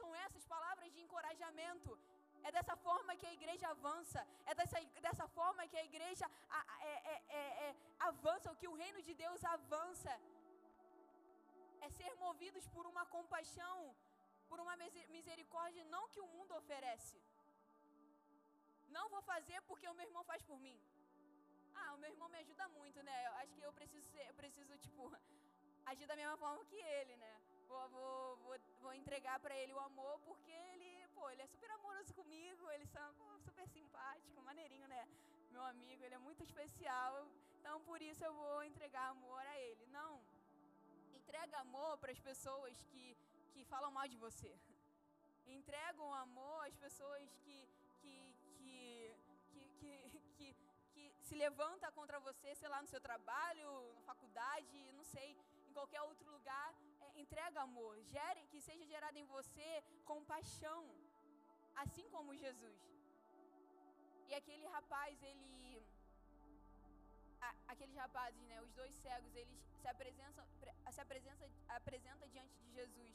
São 0.00 0.10
essas 0.24 0.44
palavras 0.54 0.92
de 0.92 1.00
encorajamento. 1.06 1.92
É 2.48 2.50
dessa 2.56 2.76
forma 2.86 3.16
que 3.20 3.26
a 3.30 3.34
igreja 3.38 3.66
avança. 3.68 4.20
É 4.50 4.54
dessa, 4.54 4.78
dessa 5.06 5.26
forma 5.38 5.66
que 5.70 5.78
a 5.82 5.84
igreja 5.90 6.26
é, 6.80 6.94
é, 7.12 7.22
é, 7.40 7.44
é, 7.66 7.76
avança, 8.10 8.54
que 8.60 8.68
o 8.72 8.78
reino 8.82 9.02
de 9.02 9.14
Deus 9.22 9.42
avança. 9.56 10.14
É 11.86 11.88
ser 11.98 12.12
movidos 12.24 12.66
por 12.74 12.86
uma 12.86 13.04
compaixão, 13.06 13.78
por 14.48 14.60
uma 14.64 14.74
misericórdia, 15.16 15.84
não 15.94 16.08
que 16.08 16.20
o 16.20 16.28
mundo 16.34 16.54
oferece. 16.60 17.16
Não 18.96 19.08
vou 19.08 19.22
fazer 19.22 19.60
porque 19.62 19.88
o 19.88 19.94
meu 19.94 20.06
irmão 20.08 20.24
faz 20.24 20.42
por 20.50 20.58
mim. 20.66 20.78
Ah, 21.74 21.92
o 21.94 21.98
meu 21.98 22.10
irmão 22.10 22.28
me 22.28 22.38
ajuda 22.38 22.68
muito, 22.68 23.02
né? 23.02 23.16
Eu 23.26 23.32
acho 23.40 23.54
que 23.54 23.62
eu 23.62 23.72
preciso 23.72 24.06
ser, 24.08 24.26
eu 24.28 24.34
preciso, 24.34 24.78
tipo, 24.78 25.02
agir 25.86 26.06
da 26.06 26.16
mesma 26.16 26.36
forma 26.36 26.64
que 26.64 26.76
ele, 26.76 27.16
né? 27.16 27.34
Vou, 27.66 27.88
vou, 27.88 28.36
vou, 28.36 28.56
vou 28.80 28.94
entregar 28.94 29.38
para 29.40 29.56
ele 29.56 29.72
o 29.72 29.80
amor 29.80 30.20
porque 30.20 30.52
ele, 30.52 31.03
pô, 31.16 31.24
ele 31.30 31.42
é 31.42 31.46
super 31.54 31.70
amoroso 31.70 32.12
comigo, 32.20 32.70
ele 32.70 32.84
é 32.84 33.38
super 33.46 33.66
simpático, 33.68 34.42
maneirinho, 34.50 34.88
né? 34.94 35.02
Meu 35.54 35.64
amigo, 35.72 36.02
ele 36.04 36.16
é 36.18 36.22
muito 36.26 36.42
especial, 36.48 37.12
então 37.58 37.74
por 37.88 38.00
isso 38.02 38.22
eu 38.24 38.32
vou 38.42 38.64
entregar 38.70 39.04
amor 39.16 39.42
a 39.52 39.56
ele. 39.66 39.86
Não. 39.98 40.12
Entrega 41.20 41.58
amor 41.60 41.92
para 41.98 42.12
as 42.16 42.20
pessoas 42.28 42.82
que, 42.90 43.04
que 43.52 43.64
falam 43.72 43.90
mal 43.90 44.06
de 44.08 44.16
você. 44.16 44.52
Entregam 45.46 46.12
amor 46.14 46.58
às 46.66 46.76
pessoas 46.84 47.28
que, 47.42 47.56
que, 48.00 48.16
que, 48.58 49.16
que, 49.50 49.62
que, 49.80 50.20
que, 50.36 50.48
que 50.92 51.04
se 51.28 51.34
levanta 51.34 51.92
contra 51.92 52.18
você, 52.28 52.54
sei 52.54 52.68
lá, 52.68 52.80
no 52.82 52.88
seu 52.88 53.00
trabalho, 53.08 53.68
na 53.94 54.02
faculdade, 54.02 54.92
não 54.92 55.04
sei, 55.04 55.36
qualquer 55.78 56.02
outro 56.02 56.30
lugar 56.36 56.70
entrega 57.24 57.60
amor, 57.62 57.94
gere, 58.14 58.46
que 58.50 58.60
seja 58.60 58.84
gerado 58.92 59.18
em 59.18 59.26
você 59.26 59.68
compaixão, 60.04 60.82
assim 61.82 62.06
como 62.14 62.36
Jesus. 62.44 62.80
E 64.28 64.34
aquele 64.34 64.66
rapaz, 64.66 65.22
ele. 65.22 65.82
Aqueles 67.68 67.96
rapazes, 67.96 68.42
né, 68.50 68.60
os 68.62 68.72
dois 68.72 68.94
cegos, 69.04 69.34
eles 69.34 69.58
se 69.80 69.88
apresentam, 69.88 70.44
se 70.90 71.00
apresenta, 71.00 71.50
apresenta 71.68 72.26
diante 72.28 72.56
de 72.62 72.72
Jesus. 72.72 73.14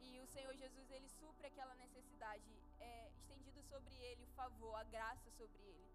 E 0.00 0.20
o 0.20 0.26
Senhor 0.26 0.54
Jesus, 0.54 0.90
ele 0.90 1.08
supre 1.08 1.46
aquela 1.48 1.74
necessidade, 1.74 2.44
é 2.78 3.10
estendido 3.16 3.60
sobre 3.64 3.94
ele 3.96 4.22
o 4.22 4.34
favor, 4.40 4.74
a 4.76 4.84
graça 4.84 5.28
sobre 5.32 5.60
ele. 5.62 5.88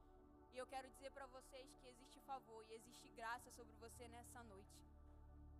E 0.53 0.57
eu 0.57 0.67
quero 0.67 0.89
dizer 0.89 1.11
para 1.11 1.25
vocês 1.27 1.73
que 1.77 1.87
existe 1.87 2.19
favor 2.21 2.65
e 2.69 2.73
existe 2.73 3.07
graça 3.09 3.49
sobre 3.51 3.73
você 3.77 4.07
nessa 4.09 4.43
noite. 4.43 4.92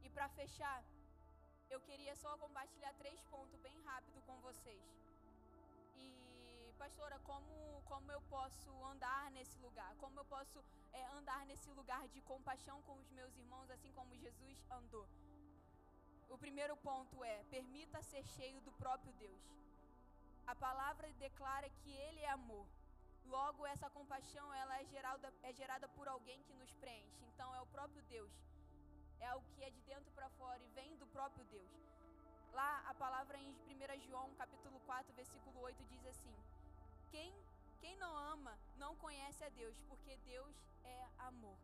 E 0.04 0.10
para 0.10 0.28
fechar, 0.30 0.84
eu 1.70 1.80
queria 1.88 2.16
só 2.16 2.38
compartilhar 2.38 2.94
três 3.02 3.20
pontos 3.34 3.60
bem 3.68 3.82
rápido 3.84 4.22
com 4.28 4.36
vocês. 4.42 4.84
E, 5.96 6.74
pastora, 6.78 7.18
como, 7.20 7.82
como 7.86 8.12
eu 8.12 8.22
posso 8.24 8.70
andar 8.92 9.32
nesse 9.32 9.58
lugar? 9.60 9.96
Como 9.96 10.20
eu 10.20 10.26
posso 10.26 10.63
é, 10.92 11.06
andar 11.18 11.46
nesse 11.46 11.70
lugar 11.72 12.08
de 12.10 12.22
compaixão 12.22 12.82
com 12.84 12.96
os 13.00 13.10
meus 13.12 13.36
irmãos, 13.38 13.70
assim 13.70 13.92
como 13.94 14.16
Jesus 14.16 14.58
andou? 14.70 15.08
O 16.30 16.38
primeiro 16.38 16.76
ponto 16.78 17.24
é: 17.24 17.44
permita 17.56 18.04
ser 18.04 18.24
cheio 18.36 18.60
do 18.62 18.72
próprio 18.74 19.13
Deus. 19.13 19.44
A 20.46 20.56
palavra 20.56 21.12
declara 21.13 21.70
que 21.82 21.92
Ele 21.92 22.22
é 22.22 22.30
amor. 22.30 22.68
Logo, 23.26 23.66
essa 23.66 23.89
compaixão 23.89 24.54
ela 24.54 24.82
é 24.82 24.86
gerada, 24.86 25.34
é 25.44 25.54
gerada 25.54 25.88
por 25.88 26.08
alguém 26.08 26.44
que 26.44 26.54
nos 26.56 26.72
preenche. 26.74 27.24
Então, 27.32 27.56
é 27.56 27.62
o 27.62 27.68
próprio 27.68 28.04
Deus 28.04 28.32
é 29.24 29.28
algo 29.28 29.46
que 29.56 29.64
é 29.64 29.70
de 29.70 29.82
dentro 29.82 30.12
para 30.12 30.30
fora 30.32 30.62
e 30.62 30.70
vem 30.78 30.96
do 30.98 31.08
próprio 31.08 31.46
Deus. 31.46 31.72
Lá 32.52 32.72
a 32.92 32.94
palavra 32.94 33.38
em 33.38 33.52
1 33.54 34.00
João, 34.08 34.28
capítulo 34.36 34.80
4, 34.82 35.14
versículo 35.14 35.60
8 35.62 35.84
diz 35.86 36.06
assim: 36.06 36.36
Quem 37.10 37.34
quem 37.84 37.96
não 37.98 38.16
ama 38.34 38.58
não 38.78 38.96
conhece 38.98 39.44
a 39.44 39.50
Deus, 39.50 39.78
porque 39.90 40.16
Deus 40.18 40.56
é 40.84 41.00
amor. 41.30 41.58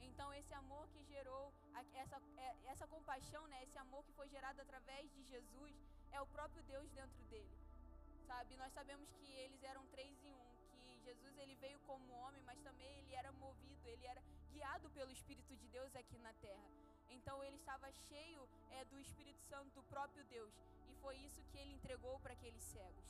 Então 0.00 0.32
esse 0.34 0.54
amor 0.54 0.86
que 0.88 1.02
gerou 1.04 1.52
essa, 1.94 2.20
é, 2.36 2.56
essa 2.66 2.86
compaixão, 2.86 3.46
né, 3.48 3.62
esse 3.62 3.78
amor 3.78 4.04
que 4.04 4.12
foi 4.12 4.28
gerado 4.28 4.60
através 4.60 5.10
de 5.12 5.22
Jesus, 5.24 5.74
é 6.12 6.20
o 6.20 6.26
próprio 6.26 6.62
Deus 6.64 6.88
dentro 6.90 7.22
dele. 7.24 7.56
Sabe? 8.26 8.56
Nós 8.56 8.72
sabemos 8.72 9.10
que 9.12 9.30
eles 9.44 9.62
eram 9.62 9.84
três 9.86 10.12
em 10.24 10.34
um, 10.34 10.46
que 10.72 11.00
Jesus 11.00 11.38
ele 11.38 11.54
veio 11.56 11.78
como 11.80 12.12
homem, 12.14 12.42
mas 12.42 12.60
também 12.60 12.90
ele 12.98 13.14
era 13.14 13.32
movido, 13.32 13.88
ele 13.88 14.06
era 14.06 14.22
guiado 14.58 14.90
pelo 14.90 15.12
Espírito 15.12 15.54
de 15.60 15.66
Deus 15.68 15.94
aqui 15.94 16.18
na 16.18 16.32
terra. 16.46 16.68
Então 17.16 17.36
ele 17.44 17.56
estava 17.56 17.88
cheio 18.08 18.42
é, 18.76 18.84
do 18.90 18.98
Espírito 18.98 19.40
Santo 19.50 19.70
do 19.78 19.82
próprio 19.84 20.24
Deus. 20.36 20.52
E 20.90 20.94
foi 21.02 21.16
isso 21.26 21.44
que 21.50 21.58
ele 21.58 21.74
entregou 21.78 22.18
para 22.20 22.32
aqueles 22.32 22.64
cegos. 22.74 23.08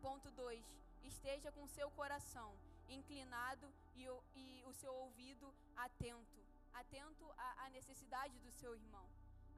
Ponto 0.00 0.30
2. 0.30 0.64
Esteja 1.12 1.52
com 1.52 1.66
seu 1.66 1.90
coração 1.90 2.50
inclinado 2.88 3.66
e 3.94 4.08
o, 4.08 4.16
e 4.34 4.64
o 4.70 4.72
seu 4.72 4.94
ouvido 5.04 5.54
atento. 5.76 6.40
Atento 6.72 7.24
à, 7.36 7.66
à 7.66 7.70
necessidade 7.70 8.38
do 8.38 8.50
seu 8.60 8.74
irmão. 8.74 9.06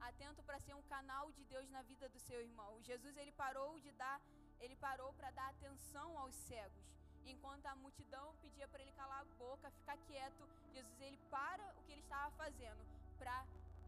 Atento 0.09 0.43
para 0.43 0.59
ser 0.59 0.75
um 0.75 0.85
canal 0.95 1.31
de 1.31 1.45
Deus 1.45 1.69
na 1.69 1.81
vida 1.81 2.09
do 2.09 2.19
seu 2.19 2.41
irmão. 2.41 2.81
Jesus 2.83 3.15
ele 3.15 3.31
parou 3.31 3.79
de 3.79 3.91
dar, 3.93 4.19
ele 4.59 4.75
parou 4.87 5.13
para 5.13 5.31
dar 5.31 5.49
atenção 5.49 6.09
aos 6.19 6.35
cegos 6.35 6.94
enquanto 7.31 7.65
a 7.65 7.75
multidão 7.75 8.35
pedia 8.41 8.67
para 8.67 8.81
ele 8.81 8.91
calar 8.93 9.21
a 9.21 9.25
boca, 9.43 9.71
ficar 9.71 9.97
quieto, 10.07 10.47
Jesus 10.73 11.01
ele 11.01 11.19
para 11.29 11.65
o 11.77 11.83
que 11.83 11.91
ele 11.93 12.01
estava 12.01 12.29
fazendo 12.31 12.83
para 13.17 13.45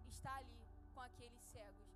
estar 0.08 0.36
ali 0.38 0.68
com 0.94 1.02
aqueles 1.02 1.42
cegos 1.54 1.88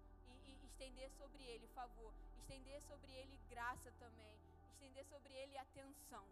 e, 0.46 0.52
e, 0.52 0.66
estender 0.66 1.10
sobre 1.12 1.44
ele 1.44 1.68
favor, 1.70 2.14
estender 2.40 2.82
sobre 2.84 3.12
ele 3.12 3.40
graça 3.50 3.92
também, 4.00 4.36
estender 4.74 5.06
sobre 5.06 5.34
ele 5.34 5.58
atenção. 5.58 6.26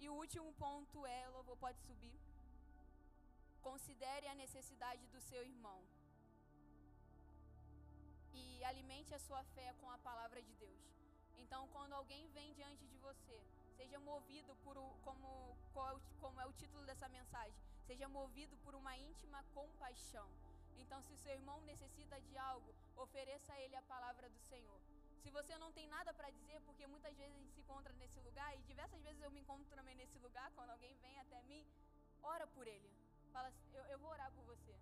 E 0.00 0.08
o 0.08 0.14
último 0.14 0.52
ponto 0.54 1.06
é, 1.06 1.28
louvor 1.28 1.56
pode 1.56 1.80
subir. 1.80 2.18
Considere 3.62 4.26
a 4.28 4.34
necessidade 4.34 5.06
do 5.06 5.20
seu 5.20 5.42
irmão. 5.42 5.80
E 8.34 8.62
alimente 8.64 9.14
a 9.14 9.18
sua 9.18 9.42
fé 9.54 9.72
com 9.80 9.90
a 9.90 9.98
palavra 9.98 10.42
de 10.42 10.52
Deus. 10.54 10.93
Então, 11.38 11.68
quando 11.68 11.92
alguém 11.92 12.28
vem 12.28 12.52
diante 12.54 12.86
de 12.86 12.96
você, 12.98 13.40
seja 13.76 13.98
movido 14.00 14.54
por 14.64 14.76
o, 14.76 14.86
como, 15.04 15.56
como 16.20 16.40
é 16.40 16.46
o 16.46 16.52
título 16.52 16.84
dessa 16.86 17.08
mensagem, 17.08 17.54
seja 17.86 18.08
movido 18.08 18.56
por 18.58 18.74
uma 18.74 18.96
íntima 18.96 19.44
compaixão. 19.54 20.28
Então, 20.76 21.00
se 21.02 21.16
seu 21.16 21.32
irmão 21.32 21.60
necessita 21.62 22.20
de 22.20 22.36
algo, 22.36 22.74
ofereça 22.96 23.52
a 23.52 23.60
ele 23.60 23.76
a 23.76 23.82
palavra 23.82 24.28
do 24.28 24.40
Senhor. 24.40 24.80
Se 25.22 25.30
você 25.30 25.56
não 25.56 25.72
tem 25.72 25.86
nada 25.88 26.12
para 26.12 26.30
dizer, 26.30 26.60
porque 26.62 26.86
muitas 26.86 27.16
vezes 27.16 27.34
a 27.34 27.38
gente 27.38 27.52
se 27.52 27.60
encontra 27.60 27.92
nesse 27.94 28.20
lugar, 28.20 28.54
e 28.56 28.62
diversas 28.62 29.00
vezes 29.02 29.22
eu 29.22 29.30
me 29.30 29.40
encontro 29.40 29.66
também 29.74 29.96
nesse 29.96 30.18
lugar, 30.18 30.50
quando 30.54 30.70
alguém 30.70 30.94
vem 30.98 31.18
até 31.20 31.40
mim, 31.42 31.64
ora 32.22 32.46
por 32.48 32.66
ele. 32.66 32.90
Fala, 33.32 33.52
eu, 33.72 33.84
eu 33.86 33.98
vou 33.98 34.10
orar 34.10 34.30
por 34.32 34.44
você. 34.44 34.74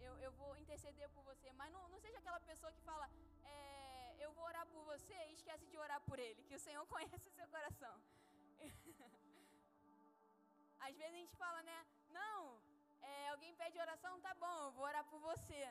Eu, 0.00 0.16
eu 0.18 0.32
vou 0.32 0.56
interceder 0.56 1.08
por 1.10 1.24
você. 1.24 1.52
Mas 1.52 1.72
não, 1.72 1.88
não 1.88 1.98
seja 1.98 2.18
aquela 2.18 2.40
pessoa 2.40 2.72
que 2.72 2.80
fala, 2.82 3.10
você 4.96 5.16
e 5.28 5.34
esquece 5.38 5.64
de 5.72 5.76
orar 5.84 6.00
por 6.08 6.18
ele, 6.26 6.40
que 6.48 6.56
o 6.58 6.62
Senhor 6.66 6.84
conhece 6.94 7.26
o 7.30 7.36
seu 7.38 7.48
coração. 7.54 7.94
Às 10.86 10.94
vezes 11.00 11.14
a 11.14 11.20
gente 11.22 11.36
fala, 11.42 11.60
né? 11.70 11.78
Não, 12.18 12.38
é, 13.10 13.28
alguém 13.34 13.54
pede 13.60 13.78
oração, 13.86 14.12
tá 14.26 14.32
bom, 14.44 14.56
eu 14.66 14.72
vou 14.76 14.84
orar 14.90 15.04
por 15.10 15.20
você. 15.30 15.62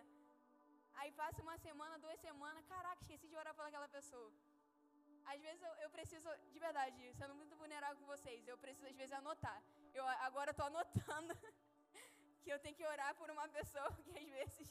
Aí 1.00 1.12
passa 1.22 1.42
uma 1.48 1.58
semana, 1.58 2.04
duas 2.06 2.20
semanas, 2.28 2.66
caraca, 2.74 3.02
esqueci 3.02 3.28
de 3.32 3.38
orar 3.44 3.54
por 3.56 3.66
aquela 3.66 3.90
pessoa. 3.98 4.32
Às 5.34 5.40
vezes 5.46 5.62
eu, 5.68 5.74
eu 5.86 5.90
preciso, 5.96 6.30
de 6.54 6.60
verdade, 6.60 7.02
sendo 7.20 7.36
muito 7.40 7.56
vulnerável 7.62 7.98
com 8.02 8.06
vocês, 8.16 8.48
eu 8.48 8.58
preciso 8.66 8.88
às 8.92 8.98
vezes 9.02 9.14
anotar. 9.22 9.60
Eu 9.94 10.06
agora 10.30 10.52
estou 10.52 10.68
anotando 10.68 11.36
que 12.44 12.52
eu 12.54 12.60
tenho 12.60 12.76
que 12.80 12.86
orar 12.94 13.12
por 13.22 13.30
uma 13.36 13.48
pessoa 13.58 13.92
que 14.06 14.18
às 14.24 14.30
vezes 14.38 14.68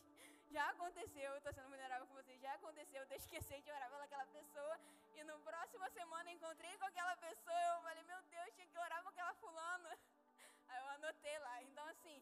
já 0.55 0.67
aconteceu, 0.71 1.29
eu 1.33 1.39
estou 1.39 1.53
sendo 1.53 1.69
vulnerável 1.73 2.07
com 2.09 2.15
vocês, 2.15 2.41
já 2.41 2.53
aconteceu, 2.59 3.01
eu 3.03 3.17
esqueci 3.17 3.57
de 3.65 3.71
orar 3.77 3.89
pelaquela 3.95 4.27
pessoa 4.27 4.75
e 5.17 5.25
no 5.29 5.37
próxima 5.49 5.87
semana 5.97 6.31
encontrei 6.37 6.75
com 6.81 6.87
aquela 6.91 7.15
pessoa, 7.25 7.65
eu 7.73 7.81
falei, 7.87 8.05
meu 8.11 8.21
Deus, 8.35 8.55
tinha 8.57 8.69
que 8.73 8.79
orar 8.87 9.01
por 9.03 9.11
aquela 9.15 9.35
fulana. 9.43 9.91
Aí 10.69 10.79
eu 10.83 10.89
anotei 10.91 11.37
lá. 11.47 11.57
Então, 11.69 11.85
assim, 11.95 12.19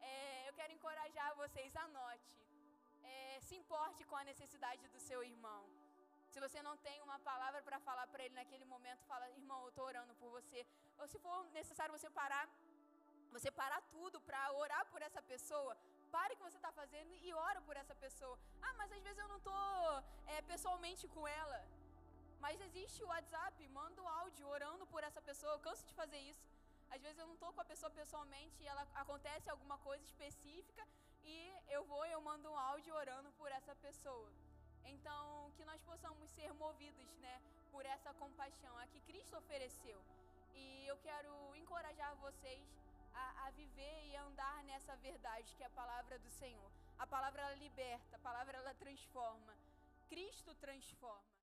é, 0.00 0.48
eu 0.48 0.54
quero 0.58 0.72
encorajar 0.76 1.28
vocês, 1.42 1.76
anote. 1.84 2.32
É, 3.10 3.40
se 3.48 3.54
importe 3.60 4.02
com 4.10 4.16
a 4.16 4.24
necessidade 4.24 4.88
do 4.94 5.00
seu 5.08 5.20
irmão. 5.32 5.62
Se 6.32 6.40
você 6.44 6.62
não 6.68 6.76
tem 6.86 6.96
uma 7.02 7.18
palavra 7.30 7.60
para 7.68 7.78
falar 7.88 8.06
para 8.06 8.24
ele 8.24 8.34
naquele 8.40 8.64
momento, 8.64 9.08
fala, 9.12 9.30
irmão, 9.30 9.60
eu 9.64 9.70
estou 9.74 9.84
orando 9.92 10.14
por 10.22 10.30
você. 10.38 10.66
Ou 10.98 11.06
se 11.06 11.18
for 11.18 11.38
necessário 11.60 11.96
você 11.98 12.08
parar, 12.22 12.48
você 13.36 13.50
parar 13.62 13.82
tudo 13.96 14.20
para 14.22 14.42
orar 14.64 14.84
por 14.86 15.02
essa 15.02 15.22
pessoa, 15.32 15.76
pare 16.16 16.34
o 16.34 16.36
que 16.38 16.46
você 16.48 16.58
está 16.62 16.72
fazendo 16.80 17.12
e 17.26 17.32
ora 17.48 17.60
por 17.68 17.76
essa 17.82 17.94
pessoa. 18.04 18.36
Ah, 18.62 18.74
mas 18.80 18.92
às 18.96 19.02
vezes 19.02 19.18
eu 19.18 19.28
não 19.32 19.38
estou 19.42 20.04
é, 20.34 20.42
pessoalmente 20.52 21.06
com 21.08 21.26
ela. 21.26 21.60
Mas 22.44 22.60
existe 22.66 23.02
o 23.02 23.08
WhatsApp, 23.08 23.68
manda 23.68 24.00
o 24.02 24.08
áudio 24.20 24.46
orando 24.56 24.86
por 24.86 25.02
essa 25.08 25.20
pessoa. 25.20 25.52
Eu 25.54 25.64
canso 25.68 25.84
de 25.88 25.94
fazer 25.94 26.20
isso. 26.32 26.46
Às 26.90 27.02
vezes 27.02 27.18
eu 27.18 27.26
não 27.26 27.34
estou 27.34 27.52
com 27.52 27.60
a 27.60 27.70
pessoa 27.72 27.90
pessoalmente 27.90 28.62
e 28.62 28.66
ela 28.66 28.86
acontece 28.94 29.50
alguma 29.50 29.76
coisa 29.78 30.04
específica 30.04 30.86
e 31.24 31.36
eu 31.68 31.84
vou 31.84 32.04
e 32.06 32.12
eu 32.12 32.20
mando 32.20 32.50
um 32.50 32.58
áudio 32.58 32.94
orando 32.94 33.30
por 33.32 33.50
essa 33.58 33.74
pessoa. 33.86 34.30
Então, 34.84 35.52
que 35.56 35.64
nós 35.64 35.80
possamos 35.82 36.30
ser 36.30 36.50
movidos, 36.54 37.08
né, 37.18 37.42
por 37.70 37.84
essa 37.84 38.14
compaixão 38.14 38.76
a 38.78 38.86
que 38.86 39.00
Cristo 39.00 39.36
ofereceu. 39.36 40.00
E 40.54 40.86
eu 40.86 40.96
quero 40.98 41.32
encorajar 41.56 42.14
vocês 42.16 42.66
a, 43.18 43.46
a 43.46 43.50
viver 43.50 43.96
e 44.06 44.16
andar 44.16 44.64
nessa 44.64 44.94
verdade 44.96 45.54
que 45.56 45.62
é 45.62 45.66
a 45.66 45.78
palavra 45.82 46.18
do 46.18 46.30
Senhor. 46.30 46.70
A 46.98 47.06
palavra 47.06 47.42
ela 47.42 47.54
liberta, 47.56 48.16
a 48.16 48.18
palavra 48.28 48.56
ela 48.58 48.74
transforma. 48.74 49.54
Cristo 50.08 50.54
transforma. 50.54 51.36